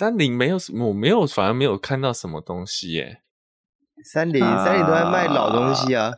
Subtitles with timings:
[0.00, 3.20] 三菱没有什么，我没有，反而没有看到什么东西耶。
[4.02, 6.10] 三菱，三菱都在卖老东西啊。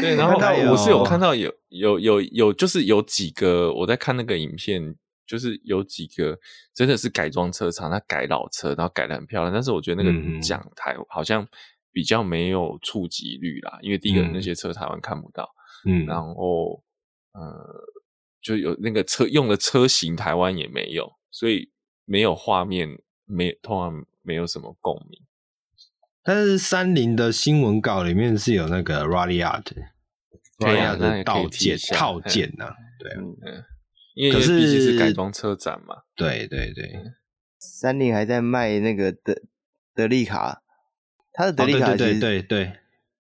[0.00, 0.38] 对， 然后
[0.70, 4.94] 我是有看到有有有有，就是有几个我在看那个影片，
[5.26, 6.38] 就是有几个
[6.72, 9.52] 真的是改装车厂，他改老车，然后改的很漂亮。
[9.52, 11.44] 但是我觉得那个讲台好像
[11.90, 15.52] 比较没有触及率啦，因为第一个那些车台湾看不到，
[15.86, 16.80] 嗯，然后
[17.32, 17.42] 呃，
[18.40, 21.71] 就有那个车用的车型台湾也没有，所以
[22.04, 22.88] 没有画面，
[23.24, 25.20] 没通常没有什么共鸣。
[26.24, 33.64] 但是三菱的新闻稿里面是有那个 Rallyart，Rallyart 的套件套件呐，对啊，嗯，
[34.14, 36.92] 因为毕竟是改装车展嘛，对对对，
[37.58, 39.36] 三菱还在卖那个德
[39.94, 40.62] 德利卡，
[41.32, 42.78] 他的德利卡对对对，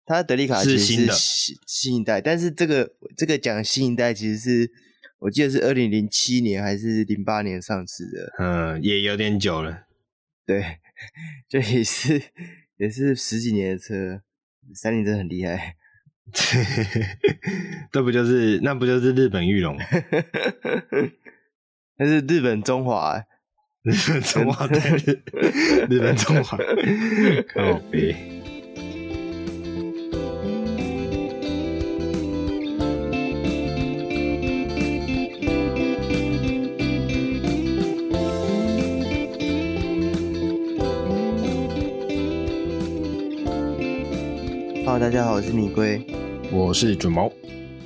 [0.05, 4.71] 他的德利卡其实是新新一代，但是这个这个讲新一代其实是
[5.19, 9.85] 我记得是二零零七年还是零八年上市的，嗯，也有点久了，
[10.45, 10.79] 对，
[11.49, 12.21] 这也是。
[12.77, 14.21] 也是十几年的车，
[14.73, 15.77] 三菱真的很厉害。
[17.89, 19.77] 这不就是那不就是日本裕隆？
[21.97, 23.17] 那是日本中华，
[23.83, 24.77] 日本中华对，
[25.89, 26.57] 日本中华
[27.53, 28.34] 靠北。
[45.05, 46.03] 大家好，我是米龟，
[46.51, 47.31] 我是准毛，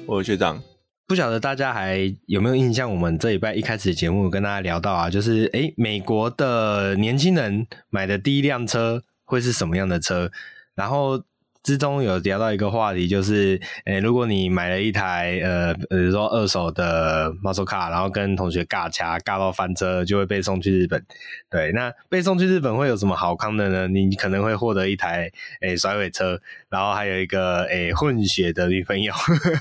[0.05, 0.57] 我是学长。
[1.05, 2.89] 不晓得大家还有没有印象？
[2.89, 10.31] 我们这礼拜一开始的节目跟大家聊到啊，就是诶、欸，美国的年轻人买的第一辆车会是什么样的车？
[10.75, 11.21] 然后。
[11.61, 21.03] 之中有聊到一个话题，就是，诶、欸，如果你买了一台，呃，比如说二手的 muscle car，然后跟同学尬掐，尬到翻车，就会被送去日本。
[21.49, 23.87] 对，那被送去日本会有什么好康的呢？
[23.87, 25.29] 你可能会获得一台，
[25.61, 26.39] 诶、欸，甩尾车，
[26.69, 29.13] 然后还有一个，诶、欸，混血的女朋友。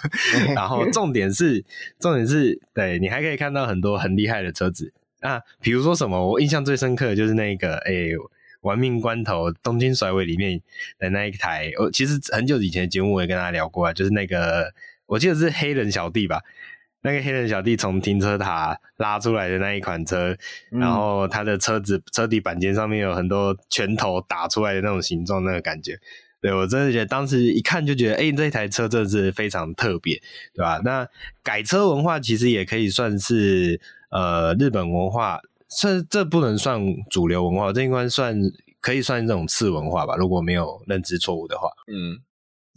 [0.54, 1.64] 然后重点是，
[1.98, 8.16] 重点是，对，你还可以看到很多很厉害的车子啊，比如说什么，我印象最深刻的就是那个，诶、欸。
[8.62, 10.60] 玩命关头，东京甩尾里面
[10.98, 14.72] 的那一台，我其实很久以前的节目我也跟大家聊过啊，就是那个
[15.06, 16.40] 我记得是黑人小弟吧，
[17.02, 20.36] 那个黑人小弟从停车塔拉出来的那一款车，
[20.72, 25.96] 嗯、然后他的车子车底板间上面有很多拳头打出来的那种形状，那个感觉，
[26.40, 30.20] 对，我真的觉得当时一看就觉得，哎、欸，这台车真的是非常特别，
[30.52, 30.80] 对吧？
[30.84, 31.08] 那
[31.44, 33.80] 改车文化其实也可以算是
[34.10, 35.40] 呃日本文化。
[35.68, 36.80] 这这不能算
[37.10, 38.34] 主流文化，这应该算
[38.80, 40.16] 可以算这种次文化吧？
[40.16, 42.18] 如果没有认知错误的话，嗯，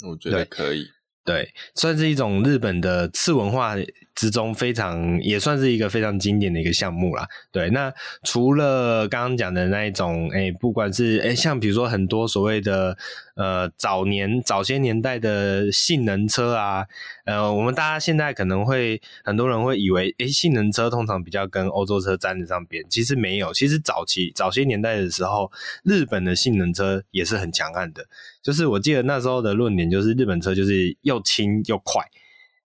[0.09, 0.85] 我觉得可以。
[1.23, 3.75] 对，算是一种日本的次文化
[4.13, 7.27] 之中非常，也算是一个非常经典的一个项目啦。
[7.51, 12.97] 对，那除了刚刚讲的那一种，诶、欸、不管是诶、欸、像比如说很多所谓的
[13.35, 16.85] 呃早年早些年代的性能车啊，
[17.25, 25.51] 呃，我们大家现在可能会很多人会以为，诶、欸、性能车通常比较跟欧洲车沾得上边，其实没有，其实早期早些年代的时候，
[25.83, 28.05] 日本的性能车也是很强悍的。
[28.43, 32.03] 就是我记得那时候的论点就是日本车就是又轻又快，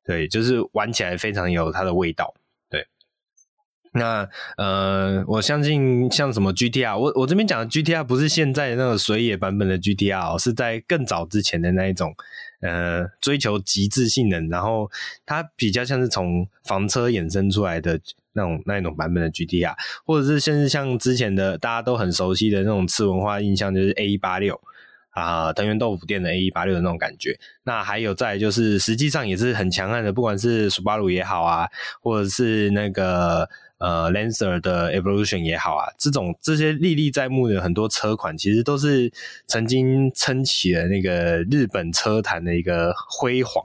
[0.07, 2.33] 对，就是玩起来非常有它的味道，
[2.71, 2.87] 对。
[3.93, 12.15] 那呃，我相信像什么 GTR，我我这边讲的 GTR 不是现在的那个水野版本的 GTR，是在更早之前的那一种，
[12.61, 14.91] 呃，追求极致性能，然后
[15.25, 17.99] 它比较像是从房车衍生出来的
[18.35, 19.75] 那种那一种版本的 GTR，
[20.05, 24.59] 或者是甚至像之前的大家都很熟悉的那种次文化印象，就是 A186。
[25.17, 31.67] 啊，藤原豆腐店的 A 一八六的那种感觉，那还有再就是，实际上也是很强悍的，不管是斯巴鲁也好啊，
[32.03, 39.11] 或者是那个呃 Lancer 的 Evolution 也好啊，这种这些历历在目的很多车款，其实都是
[39.47, 43.65] 曾经撑起了那个日本车坛的一个辉煌。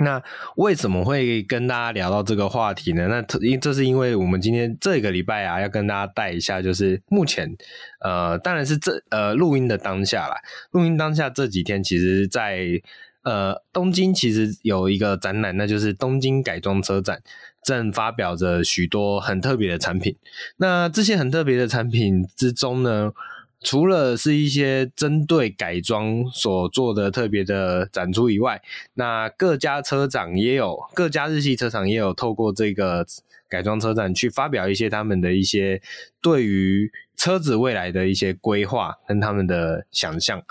[0.00, 0.22] 那
[0.56, 3.06] 为什么会跟大家聊到这个话题呢？
[3.06, 7.54] 那因这是因为我们今天这个礼拜啊，要跟大家带一下，就是目前
[8.00, 10.36] 呃，当然是这呃录音的当下啦。
[10.70, 12.80] 录音当下这几天，其实在
[13.22, 17.20] 呃东京其实有一个展览，那就是东京改装车展，
[17.62, 20.16] 正发表着许多很特别的产品。
[20.56, 23.12] 那这些很特别的产品之中呢，
[23.62, 28.60] 除了是一些针对改装所做的特别的展出以外，
[28.94, 33.06] 那各家车厂也有，各家日系车厂也有透过这个
[33.48, 35.82] 改装车展去发表一些他们的一些
[36.22, 40.42] 对于车子未来的一些规划跟他们的想象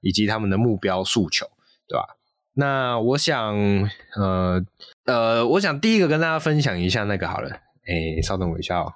[0.00, 1.46] 以及他们的目标诉求，
[1.86, 2.16] 对吧？
[2.54, 3.54] 那我想，
[4.16, 4.64] 呃
[5.04, 7.50] 呃，我想第一个跟大家分享一下那个好了，
[7.86, 8.92] 诶，稍等我一下哦。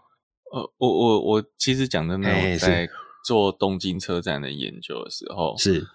[0.53, 2.89] 呃，我我我其实讲真的，我在
[3.25, 5.87] 做东京车展的研究的时候，是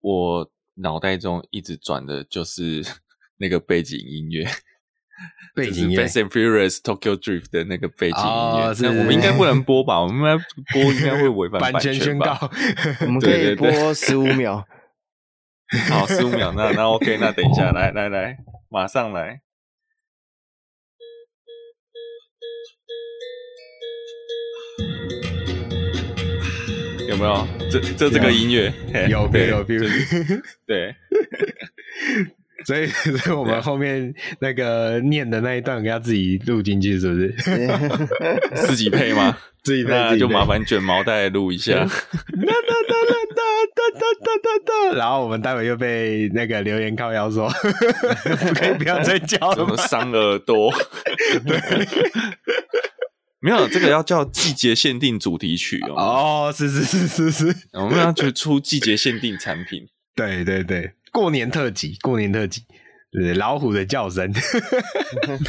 [0.00, 2.82] 我脑袋中一直转的就是
[3.38, 4.46] 那个背景音乐。
[5.54, 8.24] 背景音乐，Fast and Furious Tokyo Drift 的那个背景音
[8.58, 10.00] 乐，那我们应该不能播吧？
[10.02, 10.36] 我们应该
[10.74, 12.36] 播应该会违反版权宣告。
[13.02, 14.66] 我们可以播十五秒。
[15.88, 18.36] 好，十五秒，那那 OK，那等一下，来来来，
[18.68, 19.40] 马上来。
[27.14, 27.46] 有没有？
[27.70, 28.72] 这这这个音乐？
[29.08, 29.64] 有，有，有，有，
[30.66, 30.94] 对。
[32.66, 32.86] 所以，
[33.18, 37.34] 所以我们后面那个念的那一段，要自己录进去，是不是？
[38.54, 39.36] 自己配吗？
[39.62, 41.74] 自己配，那就麻烦卷毛带录一下。
[41.74, 43.14] 哒哒哒哒
[43.74, 50.72] 哒哒哒哒哒，然后我们待会又被那个留言靠腰说，可以不要再叫了，什么伤耳朵？
[51.46, 51.58] 对，
[53.44, 55.94] 没有，这个要叫季节限定主题曲哦。
[55.94, 59.86] 哦，是是是是是，我们要去出季节限定产品。
[60.14, 60.94] 对对对。
[61.12, 62.62] 过年特辑，过年特辑，
[63.12, 64.32] 对老虎的叫声。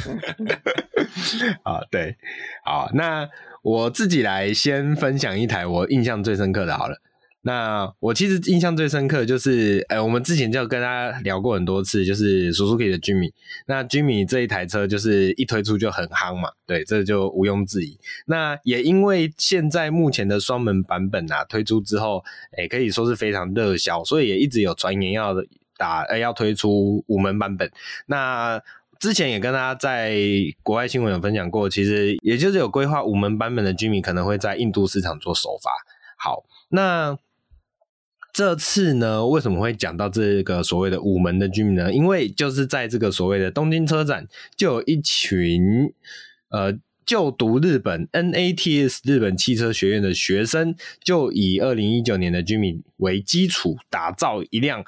[1.63, 2.18] 啊，对，
[2.65, 3.30] 好，那
[3.63, 7.01] 我自己来先分享一台我印象最深刻的好了。
[7.47, 13.31] 那我其实印象最深刻就是，呃，我们之前就跟大家聊过很多次，就是 Suzuki 的 Jimmy。
[13.68, 18.00] 那 Jimmy 这一台车就是一推出就很夯嘛，对，这就毋庸置疑。
[18.25, 22.24] 那也因为现在目前的双门版本啊推出之后，
[22.57, 25.36] 诶，可以说是非常热销，所以也一直有传言要
[25.77, 27.69] 打，呃，要推出五门版本。
[28.07, 28.59] 那
[29.00, 30.18] 之前也跟大家在
[30.63, 35.69] 国外新闻有分享过，其实也就是有规划五门版本的 Jimmy 可能会在印度市场做首发。
[36.18, 37.19] 好，那。
[38.35, 41.93] 这次呢，为什么会讲到这个所谓的五门的居民呢？
[41.93, 44.27] 因为就是在这个所谓的东京车展，
[44.57, 45.93] 就有一群
[46.49, 54.83] 呃就读日本 NATS 日本汽车学院的学生，就以二零一九年的居民为基础，打造一辆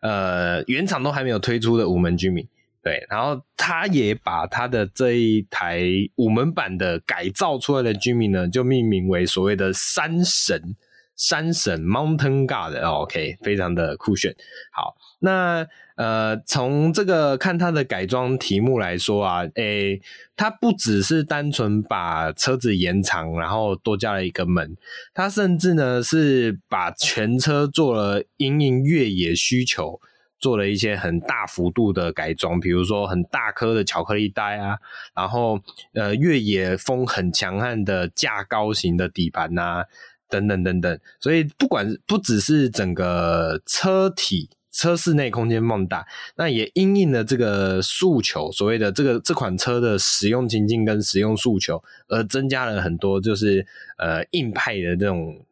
[0.00, 2.46] 呃原厂都还没有推出的五门居民。
[2.82, 5.80] 对，然后他也把他的这一台
[6.16, 10.76] 五门版的改造出来的居民呢，就命名为所谓的山神。
[11.20, 14.34] 山神 Mountain God，OK，非常的酷炫。
[14.72, 20.00] 好，那呃，从这个看它的改装题目来说啊，诶，
[20.34, 24.74] 它不只是单纯把车子延长，然后多加了一个门，
[25.12, 30.00] 它甚至呢是把全车做了因应越野需求，
[30.38, 34.78] 做了一些很大幅度的改装，比如说很大颗的巧克力带啊，
[35.14, 35.60] 然后
[35.92, 39.84] 呃越野风很强悍的架高型的底盘呐、啊。
[40.30, 46.06] 等等等等，所以不管不只是整个车体车室内空间放大，
[46.36, 53.66] 那也因应了这个诉求，所谓的这个这款车的使用情境跟使用诉求，而增加了很多就是
[53.98, 55.44] 呃硬派的这种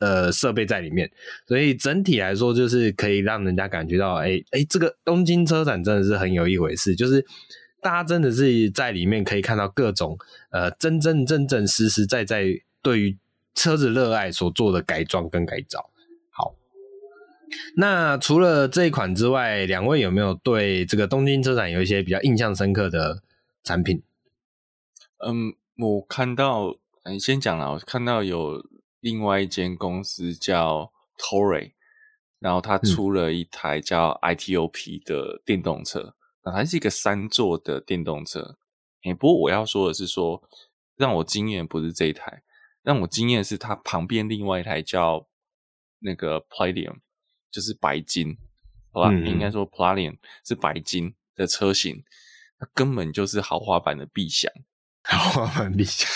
[0.00, 1.10] 呃设备在里面，
[1.46, 7.24] 所以整体来说就是可以让人家感觉到，哎、哎、这个东京车展真的是很有一回事，就是
[7.82, 10.16] 大家真的是在里面可以看到各种
[10.50, 12.46] 呃真真正正实实在在
[12.82, 13.18] 对于。
[13.54, 15.90] 车子热爱所做的改装跟改造，
[16.30, 16.56] 好。
[17.76, 23.22] 那除了这一款之外，两位有没有对这个东京车展有一些比较印象深刻的
[23.62, 24.02] 产品？
[25.24, 26.76] 嗯，我看到，
[27.08, 27.72] 你先讲了。
[27.72, 28.64] 我看到有
[29.00, 31.72] 另外一间公司叫 Toray，
[32.40, 36.14] 然后它出了一台叫 ITOP 的电动车，嗯、
[36.46, 38.58] 那它是一个三座的电动车。
[39.04, 40.48] 欸，不过我要说的是说，说
[40.96, 42.42] 让我惊艳不是这一台。
[42.84, 45.26] 让我惊艳的是，它旁边另外一台叫
[46.00, 46.96] 那个 Palladium，
[47.50, 48.36] 就是白金，
[48.92, 49.08] 好吧？
[49.10, 52.04] 嗯、应该说 Palladium 是白金的车型，
[52.58, 54.52] 它根本就是豪华版的必享，
[55.02, 56.06] 豪华版必享，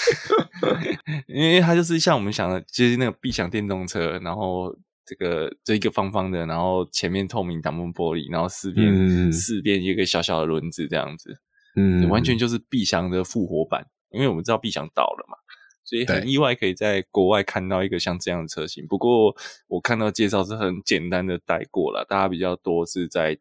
[1.26, 11.40] 因为它就是像我们想的，就是那个必享电动车，然后这个这一个方方的，然后前面透明挡风玻璃，然后四边、嗯、四边一个小小的轮子这样子，
[11.76, 15.38] 嗯，完全就是必享的复活版，因为我们知道必享倒了嘛。
[15.88, 19.34] 所以很意外可以在国外看到一个像这样的车型，不过
[19.68, 23.38] 我看到介绍是很简单的带过了，大家比较多是在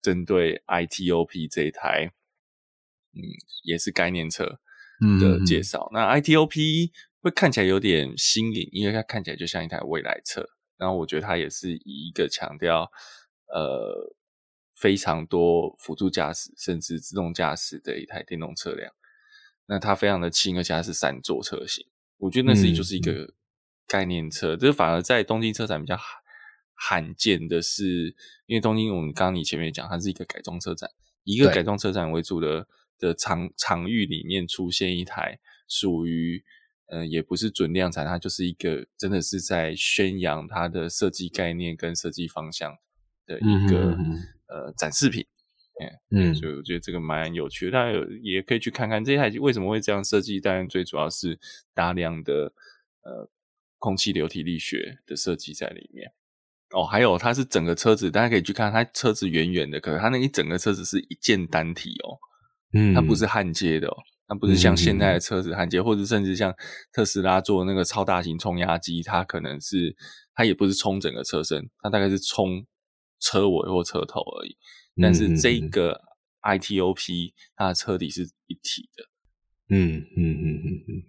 [0.00, 2.10] 针对 ITOP 这一台，
[3.12, 3.20] 嗯，
[3.64, 4.46] 也是概念车
[5.20, 5.90] 的介绍。
[5.92, 10.42] 嗯、那 ITOP 会看起来有点新颖，因为它看起来就像一台未来车，
[10.78, 12.90] 然后我觉得它也是以一个强调
[13.52, 14.14] 呃
[14.74, 18.90] 非常多辅助驾驶甚至自动驾驶的一台电动车辆。
[19.66, 21.86] 那它非常的轻，而且它是三座车型，
[22.18, 23.34] 我觉得那是就是一个
[23.86, 24.56] 概念车。
[24.56, 25.98] 这、嗯、反而在东京车展比较
[26.74, 28.14] 罕见的是，
[28.46, 30.90] 因为东京我们刚刚你前面讲，它是一个改装车展，
[31.24, 32.66] 一个改装车展为主的
[32.98, 36.44] 的场场域里面出现一台属于
[36.86, 42.76] 呃，也不是准量产，它就是一个真的是在宣扬它的设计概念跟设计方向
[43.24, 43.96] 的一个、
[44.46, 45.26] 呃展示品。
[46.10, 50.40] 嗯，所以我觉得这个蛮有趣的，大家有也可以去看看这台为什么会这样设计。
[50.40, 51.38] 当然，最主要是
[51.74, 52.52] 大量的
[53.02, 53.28] 呃
[53.78, 56.12] 空气流体力学的设计在里面。
[56.70, 62.18] 哦，还有它是整个车子，大家可以去看，它车子圆圆的，可是它那一整个车子是一件单体哦，
[62.72, 66.52] 嗯，它不是焊接的哦，它不是像现在的车子焊接，或者甚至像
[66.92, 69.94] 特斯拉做那个超大型冲压机，它可能是
[70.34, 72.66] 它也不是冲整个车身，它大概是冲
[73.20, 74.56] 车尾或车头而已。
[75.00, 76.00] 但是这个
[76.42, 79.04] ITOP 它的车底是一体的，
[79.70, 81.02] 嗯嗯嗯嗯嗯。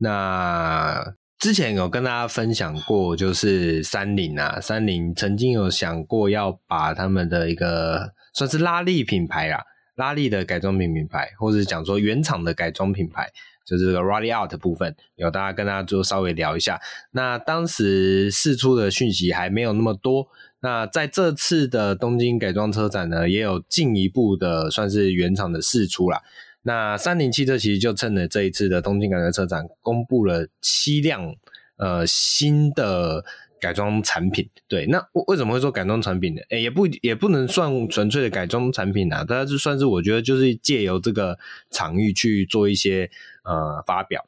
[0.00, 9.62] 那之前有跟大家分享过，就是三菱啊，三菱曾经有想过要把他们的一个算是拉力品牌啊，
[9.96, 13.30] 拉力的改装品品牌，或者讲说原厂的改装品牌，
[13.66, 16.80] 就是这个 Rally Out 部分，有大家跟大家就稍微聊一下。
[17.12, 20.28] 那当时释出的讯息还没有那么多。
[20.60, 26.22] 那在这次的东京改装车展呢，也有进一步的算是原厂的试出啦。
[26.62, 31.34] 那三菱汽车其实就趁着这一次的东京改装车展，公布了七辆
[31.78, 33.24] 呃新的
[33.58, 34.50] 改装产品。
[34.68, 36.42] 对，那为什么会说改装产品呢？
[36.50, 41.38] 诶、也不也不能算纯粹的改装产品啊，它是算是我觉得就是借由这个
[41.70, 43.10] 场域去做一些
[43.44, 44.26] 呃发表。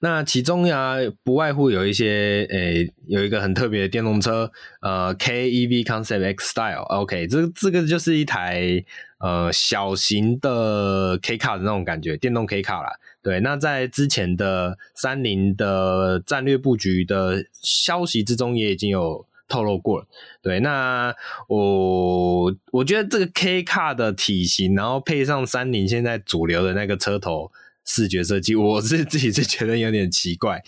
[0.00, 4.50] 那其中呀，不外乎有一些，诶、有一个很特别的电动车，
[4.80, 8.84] 呃，K E V Concept X Style，OK，、okay, 这这个就是一台
[9.18, 12.90] 呃小型的 K Car 的那种感觉，电动 K Car 啦。
[13.22, 20.06] 对，那在之前的三菱的战略布局的消息之中，也已经有透露过了。
[20.42, 21.14] 对，那
[21.48, 27.50] 我我觉得这个 K Car 的体型，然后配上三菱现在主流的那个车头。
[27.84, 30.62] 视觉设计，我是自己是觉得有点奇怪，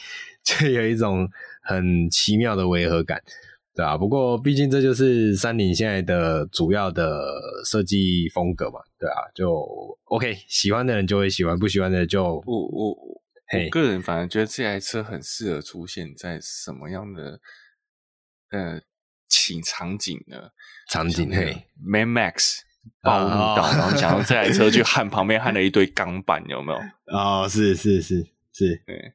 [0.44, 1.28] 就有一种
[1.62, 3.22] 很奇妙的违和感，
[3.74, 17.40] 对啊，不过毕竟这就是三菱现在的主要的设计风格嘛，对啊，就 OK，喜欢的人就会喜欢，不喜欢的人就我我我个人反而觉得这台车很适合出现在什么样的
[18.50, 18.80] 呃
[19.28, 20.50] 情场景呢？
[20.88, 22.60] 场景嘿，Mad Max。
[23.02, 26.78] 暴怒到，然后想用这台车去焊旁边焊了一堆钢板，有没有？
[27.16, 29.12] 哦，是是是是，对，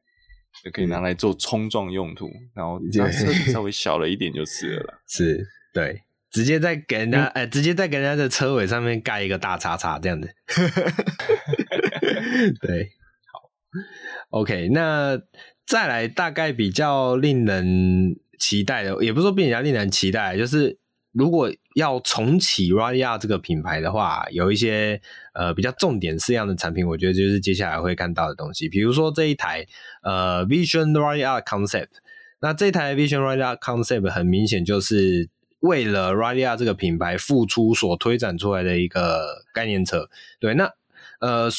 [0.63, 2.29] 就可以拿来做冲撞用途。
[2.53, 4.93] 然后 车子稍微小了一点就是了啦。
[5.07, 6.01] 是，对，
[6.31, 10.33] 直接在给人家，哎、嗯欸，直接在给人家的车尾上面盖一个大叉叉，这样子。
[12.61, 12.91] 对，
[13.33, 13.49] 好
[14.29, 15.19] ，OK，那
[15.65, 20.79] 再来大概比较令人期待的，也不是说比较令人期待，就是。
[21.11, 25.01] 如果要重启 Raria 这个品牌的话，有一些
[25.33, 28.69] 呃比较重点式样的产品，我觉得就是接下来会看到的东西。
[28.69, 29.65] 比如说这一台
[30.03, 31.89] 呃 Vision Raria Concept，
[32.39, 40.09] 那这台 Vision Raria Concept 很明显就是为了 Raria 这个品牌付出所推展出来的一个概念车。
[40.39, 40.71] 对，那
[41.19, 41.49] 呃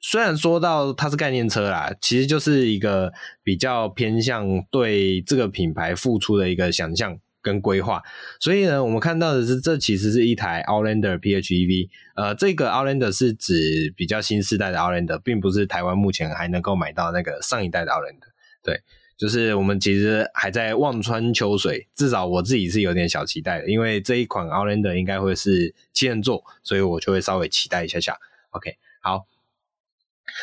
[0.00, 7.18] 虽然说到它是概念车啦，其实就是一个比较偏向对这个品牌付出的一个想象。
[7.42, 8.02] 跟规划，
[8.38, 11.88] 所以呢，我们看到的是，这其实是一台 Outlander PHEV。
[12.14, 18.28] 呃，这个 Outlander 是指比较新世代的 Outlander，并不是台湾目前还能够买到那个上一代的 Outlander。
[18.62, 18.82] 对，
[19.16, 28.18] 就是我们其实还在望穿秋水，至少我自己是有点小期待的，因为这一款 Outlander 应该会是七人座，所以我就会稍微期待一下下。
[28.50, 29.29] OK，好。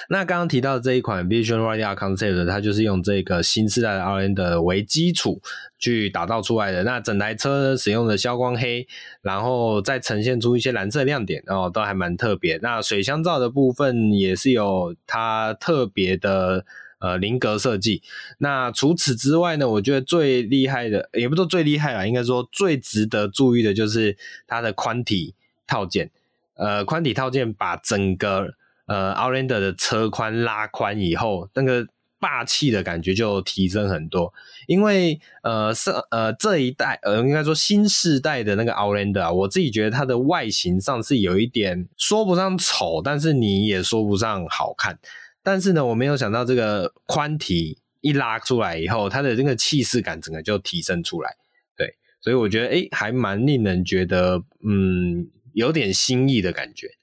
[0.10, 5.42] 那刚刚提到的这一款 Vision Ralliart Concept，它就是用这个新世代的 R N 的为基础
[5.78, 6.84] 去打造出来的。
[6.84, 8.88] 那整台车使用的消光黑，
[9.22, 12.58] 然后再呈现出一些蓝色亮点，哦，都还蛮特别。
[12.62, 16.66] 那水箱罩的部分也是有它特别的
[17.00, 18.02] 呃菱格设计。
[18.38, 24.18] 那除此之外呢，我觉得最厉害的，也不说最厉害啦，应该说最值得注意的就是
[24.48, 25.34] 它的宽体
[25.68, 26.12] 套件。
[26.56, 28.56] 呃，宽体套件把整个
[28.88, 31.86] 呃，Outlander 的车宽拉宽以后，那个
[32.20, 34.34] 霸气的感觉就提升很多。
[34.66, 44.98] 因为呃，是呃这一代呃，应该说新世代的那个 Outlander 啊，我自己觉得它的外形上是有一点说不上丑，但是你也说不上好看。
[45.44, 51.36] 但是呢，我没有想到这个宽体一拉出来以后，它的这个气势感整个就提升出来。
[51.78, 56.97] 对，所以我觉得诶，还蛮令人觉得嗯，有点新意的感觉。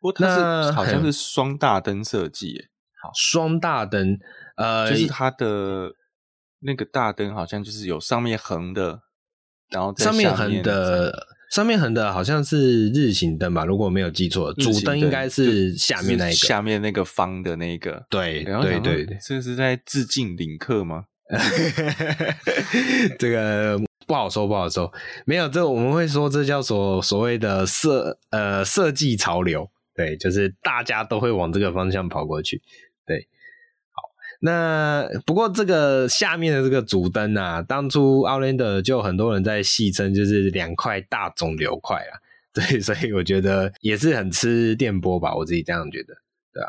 [0.00, 0.26] 不过它
[0.64, 2.66] 是好像是双大灯设计，
[3.02, 4.18] 好，双大灯，
[4.56, 5.92] 呃，就是它的
[6.60, 9.00] 那个大灯好像就是有上面横的，
[9.70, 18.04] 然后在上面横的上面横的好像是日行灯吧，如果没有记错，主灯应该是下面那一个，下面那个方的那个。
[18.10, 21.04] 对对对对，这是在致敬领克吗？
[23.18, 24.92] 这个不好说，不好说。
[25.24, 29.70] 没有，这我们会说这叫做所谓的设呃设计潮流。
[29.96, 32.62] 对，就是大家都会往这个方向跑过去。
[33.06, 33.26] 对。
[33.92, 34.02] 好
[34.40, 42.20] 那不过这个下面的这个主灯啊，当初 Outlander 就很多人在戏称就是两块大肿瘤块啊，
[42.52, 46.14] 对，所以我觉得也是很吃电波吧，我自己这样觉得，
[46.52, 46.68] 对啊。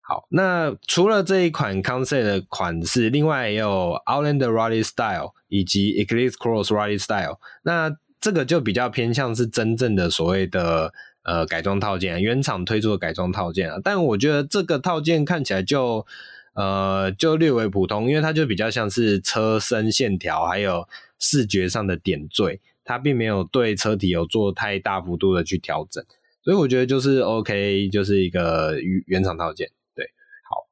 [0.00, 10.92] 好，那除了这一款 Concept 的款式，另外也有 Outlander Rally Style 以及 Eclipse Cross Rally Style，那这个就比较偏向是真正的所谓的
[11.28, 16.06] 呃改装套件，原厂推出的改装套件啊，但我觉得这个套件看起来就。
[16.54, 20.88] 呃，就略为普通，因为它就比较像是车身线条还有
[21.20, 26.04] 视觉上的点缀，它并没有对车体有做太大幅度的去调整，
[26.42, 29.70] 所以我觉得就是 OK，就是一个原厂套件。
[29.94, 30.10] 对，
[30.50, 30.66] 好，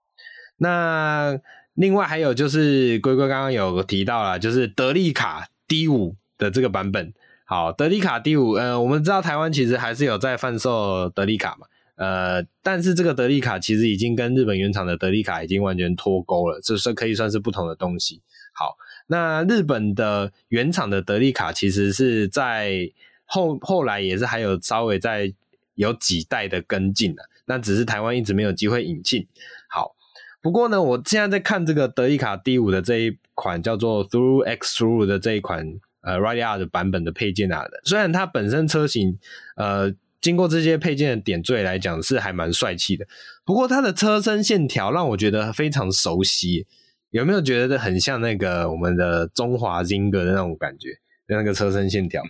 [0.56, 1.38] 那
[1.74, 7.14] 另外还有就是龟龟刚刚有提到了，就是德利卡 D 五的这个版本。
[7.48, 11.68] 好，德利卡 D 五，呃，我们知道台湾其实还是有在贩售德利卡嘛。
[11.94, 18.20] 呃，但是这个德利卡其实已经跟日本原厂的德利卡已经完全脱钩了，这是可以算是不同的东西。
[18.52, 18.76] 好，
[19.06, 22.90] 那日本的原厂的德利卡其实是在
[23.24, 25.32] 后后来也是还有稍微在
[25.76, 29.24] 有几代的跟进的，那只是台湾一直没有机会引进。
[29.68, 29.94] 好，
[30.42, 39.18] 不过呢，我现在在看这个德利卡 D 五的这一款叫做 Through X Through 的这一款呃 Rally R 的版本的配件啊的，虽然它本身车型
[39.56, 39.94] 呃。
[40.18, 43.06] 经过这些配件的点缀来讲，是还蛮帅气的。
[43.44, 46.66] 不过它的车身线条让我觉得非常熟悉，
[47.10, 50.88] 有没有觉得很像那个我们的中华 Zinger 的那种感觉？
[51.28, 52.24] 那个车身线条，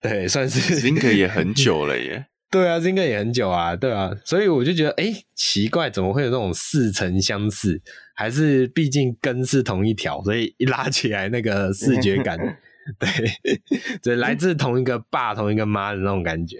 [0.00, 2.26] 对，算是 Zinger 也很久了耶。
[2.50, 4.10] 对啊，Zinger 也很久啊，对啊。
[4.24, 7.80] 所以我就觉得，哎，奇怪，怎么会有这种似曾相似？
[8.16, 12.36] 还是毕竟根是同一条，所以一拉起来那个视觉感，
[12.98, 13.60] 对，
[14.02, 16.58] 对，来自同一个爸、同一个妈的那种感觉。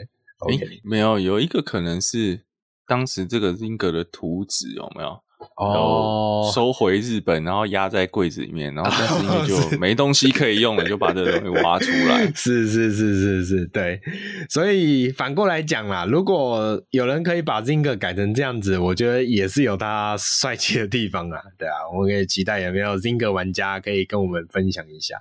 [0.48, 0.80] 诶、okay.
[0.82, 2.40] 没有，有一个可能是
[2.86, 5.22] 当时这个 Zinger 的图纸有没有？
[5.56, 12.26] 哦，收回日本，然后压在柜子里面，然后但 是因为就没东西可以用了，就把这个东西挖出来。
[12.36, 13.98] 是是是是是，对。
[14.50, 21.40] 所以反过来讲啦，如果有人可以把 Zinger 改成这样子，我觉得也是有他帅气的地方啊。
[21.56, 25.16] 对啊，我们可以期待有没有 Zinger 玩家可以跟我们分享一下。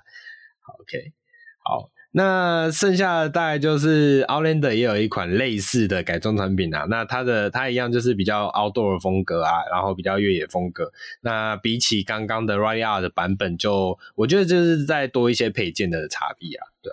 [0.78, 1.12] ，OK，
[1.62, 1.90] 好。
[2.12, 10.90] 那剩下的大概就是 Outlander 也有一款类似的改装产品啊，那它的它一样就是比较 outdoor 风格啊，然后比较越野风格。
[11.20, 16.92] 那比起刚刚的 Rally R 的版本，就我觉得就是再多一些配件的差别啊，对。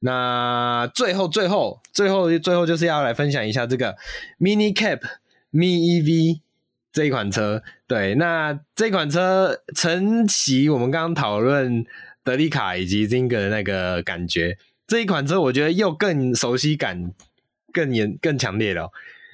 [0.00, 3.96] 那最后最后最后最后就是要来分享一下这个
[4.38, 5.00] Mini Cap
[5.50, 6.40] Mini EV
[6.92, 11.86] 这一款车，对，那这款车承袭我们刚刚讨论。
[12.24, 14.56] 德利卡以及 Zinger 的那个感觉，
[14.86, 17.12] 这一款车我觉得又更熟悉感
[17.72, 18.90] 更严更强烈了。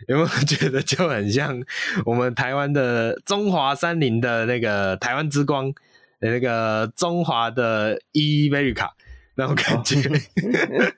[0.08, 1.62] 有没有觉得就很像
[2.04, 5.72] 我们台湾的中华三菱的那个台湾之光
[6.20, 8.90] 的那个中华的 E-Verica
[9.36, 10.02] 那种感觉？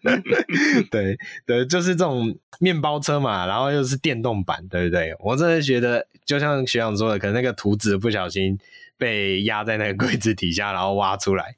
[0.90, 5.14] 对对，就是这种面包车嘛，然后又是电动版，对不对？
[5.20, 8.58] 我真的觉得，就像学长说的，可能那个图纸不小心。
[8.98, 11.56] 被压在那个柜子底下，然后挖出来，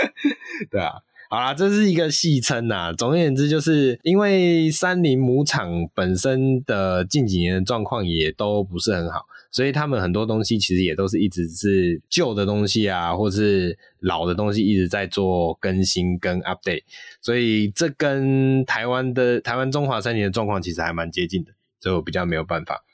[0.70, 0.92] 对啊，
[1.28, 2.92] 好啦，这是一个戏称呐。
[2.92, 16.84] 总而言之，就是因为三菱母厂本身的近几年的状况也都不是很好，所以他们很多东西其实也都是一直是旧的东西啊，或是老的东西一直在做更新跟 update，
[17.20, 22.84] 所以这跟台湾的台湾中华三菱的状况其实还蛮接近的，所以我比较没有办法。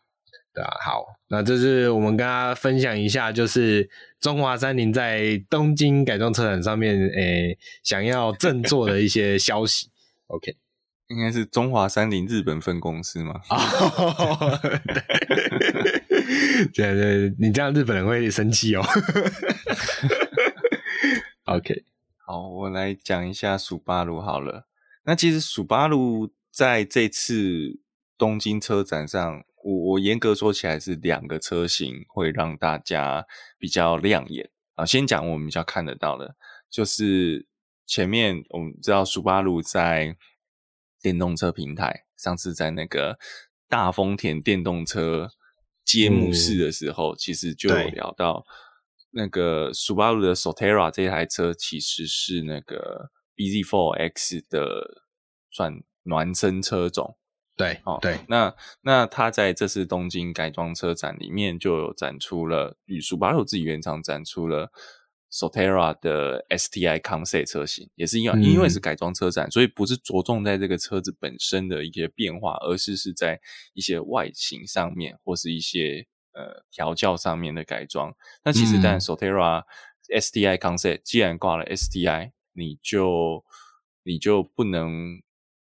[0.55, 3.88] 对啊，好，那这是我们跟大家分享一下，就是
[4.21, 9.88] 中华三菱在东京改装车展上面，诶、欸，想要振作的一些消息。
[10.27, 10.55] OK，
[11.09, 13.41] 应该是中华三菱日本分公司吗？
[13.49, 14.61] 哦，
[16.75, 18.85] 对， 对对，你这样日本人会生气哦。
[21.47, 21.83] OK，
[22.19, 24.67] 好，我来讲一下苏巴鲁好了。
[25.05, 27.79] 那其实苏巴鲁在这次
[28.19, 29.43] 东京车展上。
[29.62, 33.27] 我我严格说起来是两个车型会让大家
[33.59, 34.85] 比较亮眼啊。
[34.85, 36.35] 先讲我们比较看得到的，
[36.70, 37.46] 就是
[37.87, 40.16] 前面我们知道苏巴鲁在
[41.01, 43.18] 电动车平台，上次在那个
[43.68, 45.31] 大丰田电动车
[45.85, 48.44] 揭幕式的时候，嗯、其实就有聊到
[49.11, 55.05] 那个苏巴鲁的 Sotera 这台车其实是那个 BZ4X 的
[55.51, 57.16] 算孪生车种。
[57.55, 64.73] 对，哦，对，那那他在这次东京改装车展里面就有展出了，与 Subaru 自己原厂展出了
[65.31, 73.41] Solterra 的 STI Concept 车型，也是一样，因为是改装车展，所以不是着重在这个车子本身的一些变化，而是是在
[73.75, 78.15] 一些外形上面或是一些呃调教上面的改装。
[78.45, 79.62] 那其实但 Solterra
[80.09, 83.45] STI Concept 既然挂了 STI，你就
[84.03, 85.21] 你就不能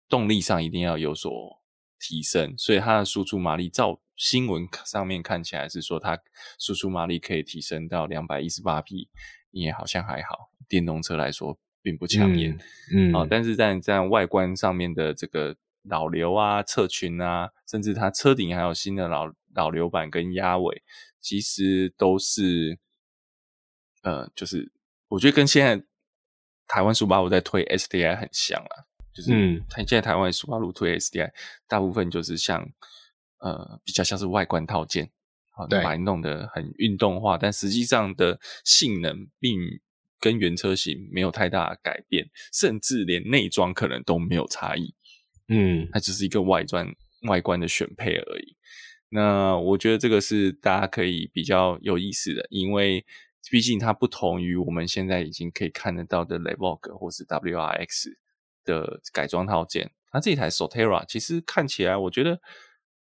[0.09, 1.60] 动力上一定要有所。
[2.01, 6.19] 提升，所以它的输出马力，照新闻上面看起来是说它
[6.59, 9.09] 输出马力可以提升到两百一十八匹，
[9.51, 12.59] 也好像还好，电动车来说并不抢眼，
[12.93, 20.83] 嗯，啊、嗯，但是在在外观上面的这个扰流啊、侧裙啊，甚至它车顶还有新的老老流板跟压尾，
[21.21, 22.79] 其实都是，
[24.03, 24.73] 呃，就是
[25.09, 25.85] 我觉得跟现在
[26.67, 28.90] 台湾 Subaru 在推 STI 很像啊。
[29.13, 31.31] 就是，嗯，现在台湾 Subaru 推 SDI，
[31.67, 32.65] 大部分就是像，
[33.39, 35.11] 呃，比较像是外观套件，
[35.51, 39.59] 好，把你弄得很运动化，但实际上的性能并
[40.21, 44.95] 跟原车型没有太大的改变，甚至连内装可能都没有差异，
[45.49, 46.87] 嗯，它只是一个外装
[47.23, 48.57] 外观的选配而已。
[49.09, 53.05] 那我觉得这个是大家可以比较有意思的，因为
[53.51, 58.15] 毕竟它不同于我们现在已经可以看得到的 Levoque 或是 WRX。
[58.65, 62.41] 的改装套件，那这一台 Solterra 其实看起来，我觉得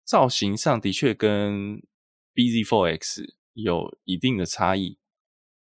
[0.04, 1.82] 造型上的确跟
[2.34, 4.98] BZ4X 有一定的差异，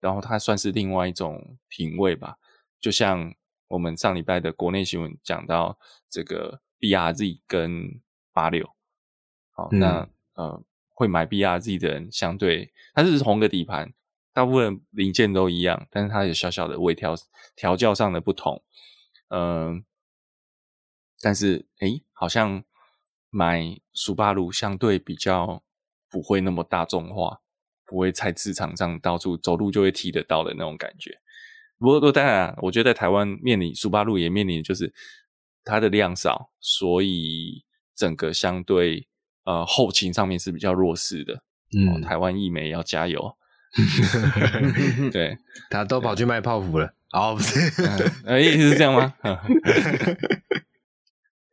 [0.00, 2.36] 然后它算是另外一种品味吧。
[2.80, 3.34] 就像
[3.68, 8.00] 我们上礼拜的国内新闻讲到这个 BRZ 跟
[8.32, 8.68] 八六，
[9.52, 13.92] 好，嗯、那呃会买 BRZ 的人相对它是同个底盘，
[14.32, 17.14] 大部分零件都一样，但是它有小小的微调
[17.56, 18.62] 调教上的不同。
[19.34, 19.82] 嗯、呃，
[21.20, 22.62] 但是诶，好像
[23.30, 25.64] 买 Subaru 相对比较
[26.08, 27.40] 不会那么大众化，
[27.84, 31.18] 不会在市场上到处走路就会踢得到的那种感觉。
[31.78, 34.94] 不过，当然啊，我觉得在台湾面临 Subaru 也面临就是
[35.64, 37.64] 它的量少，所以
[37.96, 39.08] 整个相对
[39.44, 41.42] 呃后勤上面是比较弱势的。
[41.76, 43.36] 嗯，台湾义媒要加油。
[45.10, 45.36] 对，
[45.68, 46.94] 他都跑去卖泡芙了。
[47.14, 47.72] 哦，不是，
[48.26, 49.14] 呃，意思是这样吗？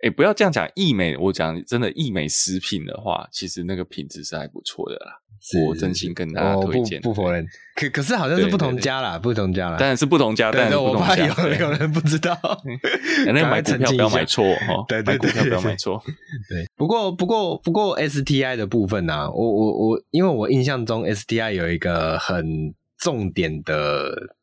[0.04, 5.20] 哎、欸，不要这样讲，义美，我讲真的，义美食品的话，其实那个品质是还不错的啦。
[5.68, 7.46] 我真心跟大家推荐、哦，不不否认。
[7.76, 11.28] 可可是好像是不同家啦，不同家啦，当然是不同家，但是我怕有
[11.60, 12.36] 有人不知道，
[13.28, 16.04] 那买股票不要买错 哈，对对对，买股票不要买错。
[16.50, 24.36] 对，不过不过不过 STI 的部分呢、啊，我我我，因为我印象中 STI 有一个很重点的。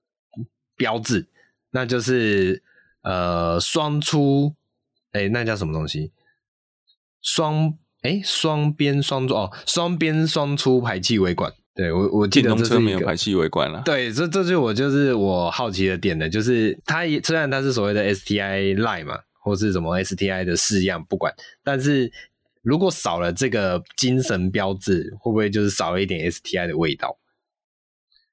[0.79, 1.27] 标志，
[1.73, 2.63] 那就是
[3.03, 4.55] 呃双出，
[5.13, 6.13] 哎、欸，那叫什么东西？
[7.21, 11.53] 双哎双边双出哦，双边双出排气尾管。
[11.75, 13.83] 对我我记得这是没有排气尾管了。
[13.85, 22.11] 对，这这就我就是我好奇的点的，就是它也虽然它是所谓的 STI line 嘛，或是什么 STI 的式样，不管，但是
[22.63, 27.17] 如果少了这个精神标志，会不会就是少了一点 STI 的味道？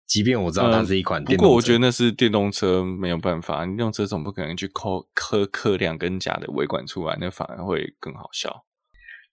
[0.07, 8.65] 即便我知道它是一款电动车，嗯，不过我觉得那是电动车没有办法，电动车总不可能去抠刻刻两根假的尾管出来，那反而会更好笑。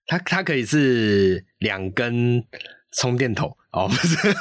[0.07, 2.43] 它它可以是两根
[2.93, 4.17] 充电头哦，不是。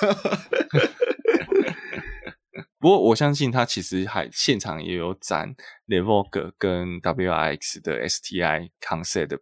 [2.79, 5.53] 不过我相信它其实还现场也有展
[5.87, 9.39] Levoque 跟 WRX 的 STI Concept 的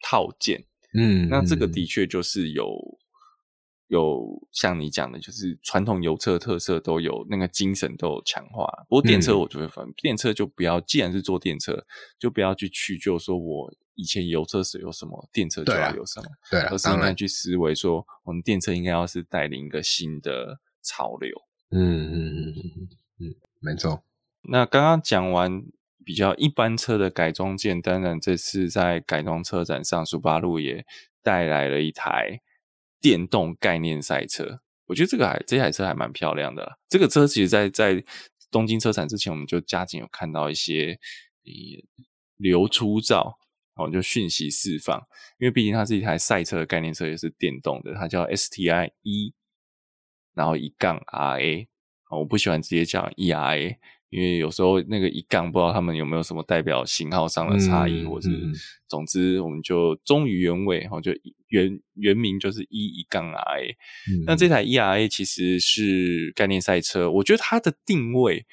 [0.00, 0.64] 套件，
[0.94, 2.97] 嗯，那这个的确就是有。
[3.88, 8.66] 有像你讲的，就是传统油车特色都有，那个精神都有强化。
[8.88, 11.84] 不过电车我就会分，嗯、电车就不要，既然是做电车，
[12.18, 21.30] 就不要去屈就说我以前油车是有什么，电车就要有什么，对、啊，而是应该去思维说，我们电车应该要是带领一个新的潮流。
[21.70, 22.88] 嗯嗯嗯嗯
[23.20, 24.02] 嗯，没错。
[24.42, 25.62] 那刚刚讲完
[26.04, 30.84] 比较一般车的改装件，当然这次在改装车展上，Subaru 也
[31.22, 32.42] 带来了一台。
[33.00, 36.78] 电动概念赛车，我觉得这个还这台车还蛮漂亮的。
[36.88, 38.02] 这个车其实在，在
[38.50, 40.98] 东京车展之前，我们就加紧有看到一些
[42.36, 43.38] 流出照，
[43.74, 44.98] 哦，就讯息释放。
[45.38, 49.34] 因为毕竟它是一台赛车的概念车，也是电动的，它叫 STI E，
[50.34, 51.66] 然后一杠 RA，
[52.10, 53.76] 我不喜欢直接讲 ERA。
[54.10, 58.30] 因为有时候那个一杠不知道他们有没有什么代表型号上的差异，嗯、或是
[58.88, 61.12] 总之我们就忠于原味，然后就
[61.48, 63.70] 原原名就是一一杠 RA。
[64.10, 68.46] 嗯、那这台 ERA 其实是概念赛车，我觉得它的定位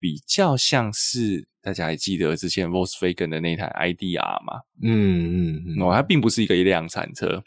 [0.00, 4.62] 比较像是大家还记得之前 Volkswagen 的那台 IDR 嘛？
[4.82, 7.44] 嗯嗯，哦，它并不是一个量产车，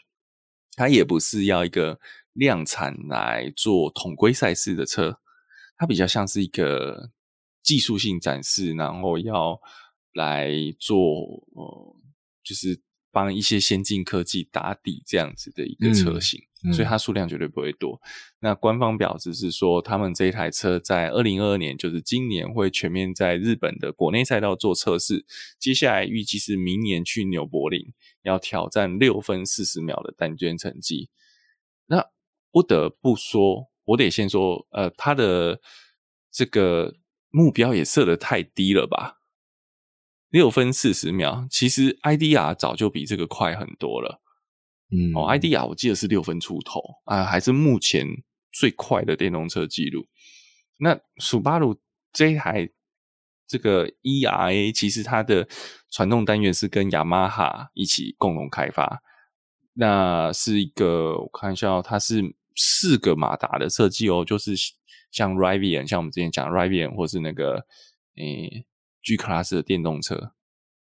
[0.76, 2.00] 它也不是要一个
[2.32, 5.18] 量产来做统规赛事的车，
[5.76, 7.10] 它比较像是一个
[7.70, 9.60] 技术性展示，然后要
[10.14, 10.98] 来做
[11.54, 11.96] 呃，
[12.42, 12.82] 就是。
[13.12, 18.00] 帮一些先进科技打底这样子的一个车型，嗯嗯、所以它数量绝对不会多。
[18.38, 25.26] 那官方表示是说，他们这一台车在二零二二年，就是今年会全面在日本的国内赛道做测试。
[25.58, 31.10] 接下来预计是明年去纽柏林，要挑战六分四十秒的单圈成绩。
[31.86, 32.06] 那
[32.52, 35.60] 不得不说，我得先说，呃，它的
[36.30, 36.94] 这个
[37.30, 39.18] 目标也设得太低了吧？
[40.28, 44.22] 六分四十秒，其实 IDR 早就比这个快很多了。
[44.90, 48.06] 嗯，哦，IDR 我记得是六分出头啊，还是目前
[48.52, 50.06] 最快的电动车记录。
[50.78, 51.78] 那 Subaru
[52.12, 52.70] 这一台
[53.46, 55.48] 这个 ERA，其实它的
[55.90, 59.02] 传动单元是跟雅马哈一起共同开发。
[59.74, 62.22] 那是一个我看一下，它是
[62.56, 64.52] 四个马达的设计哦，就是
[65.10, 67.66] 像 Rivian，像我们之前讲 Rivian 或是那个
[68.16, 68.48] 诶。
[68.48, 68.66] 欸
[69.02, 70.34] G Class 的电动车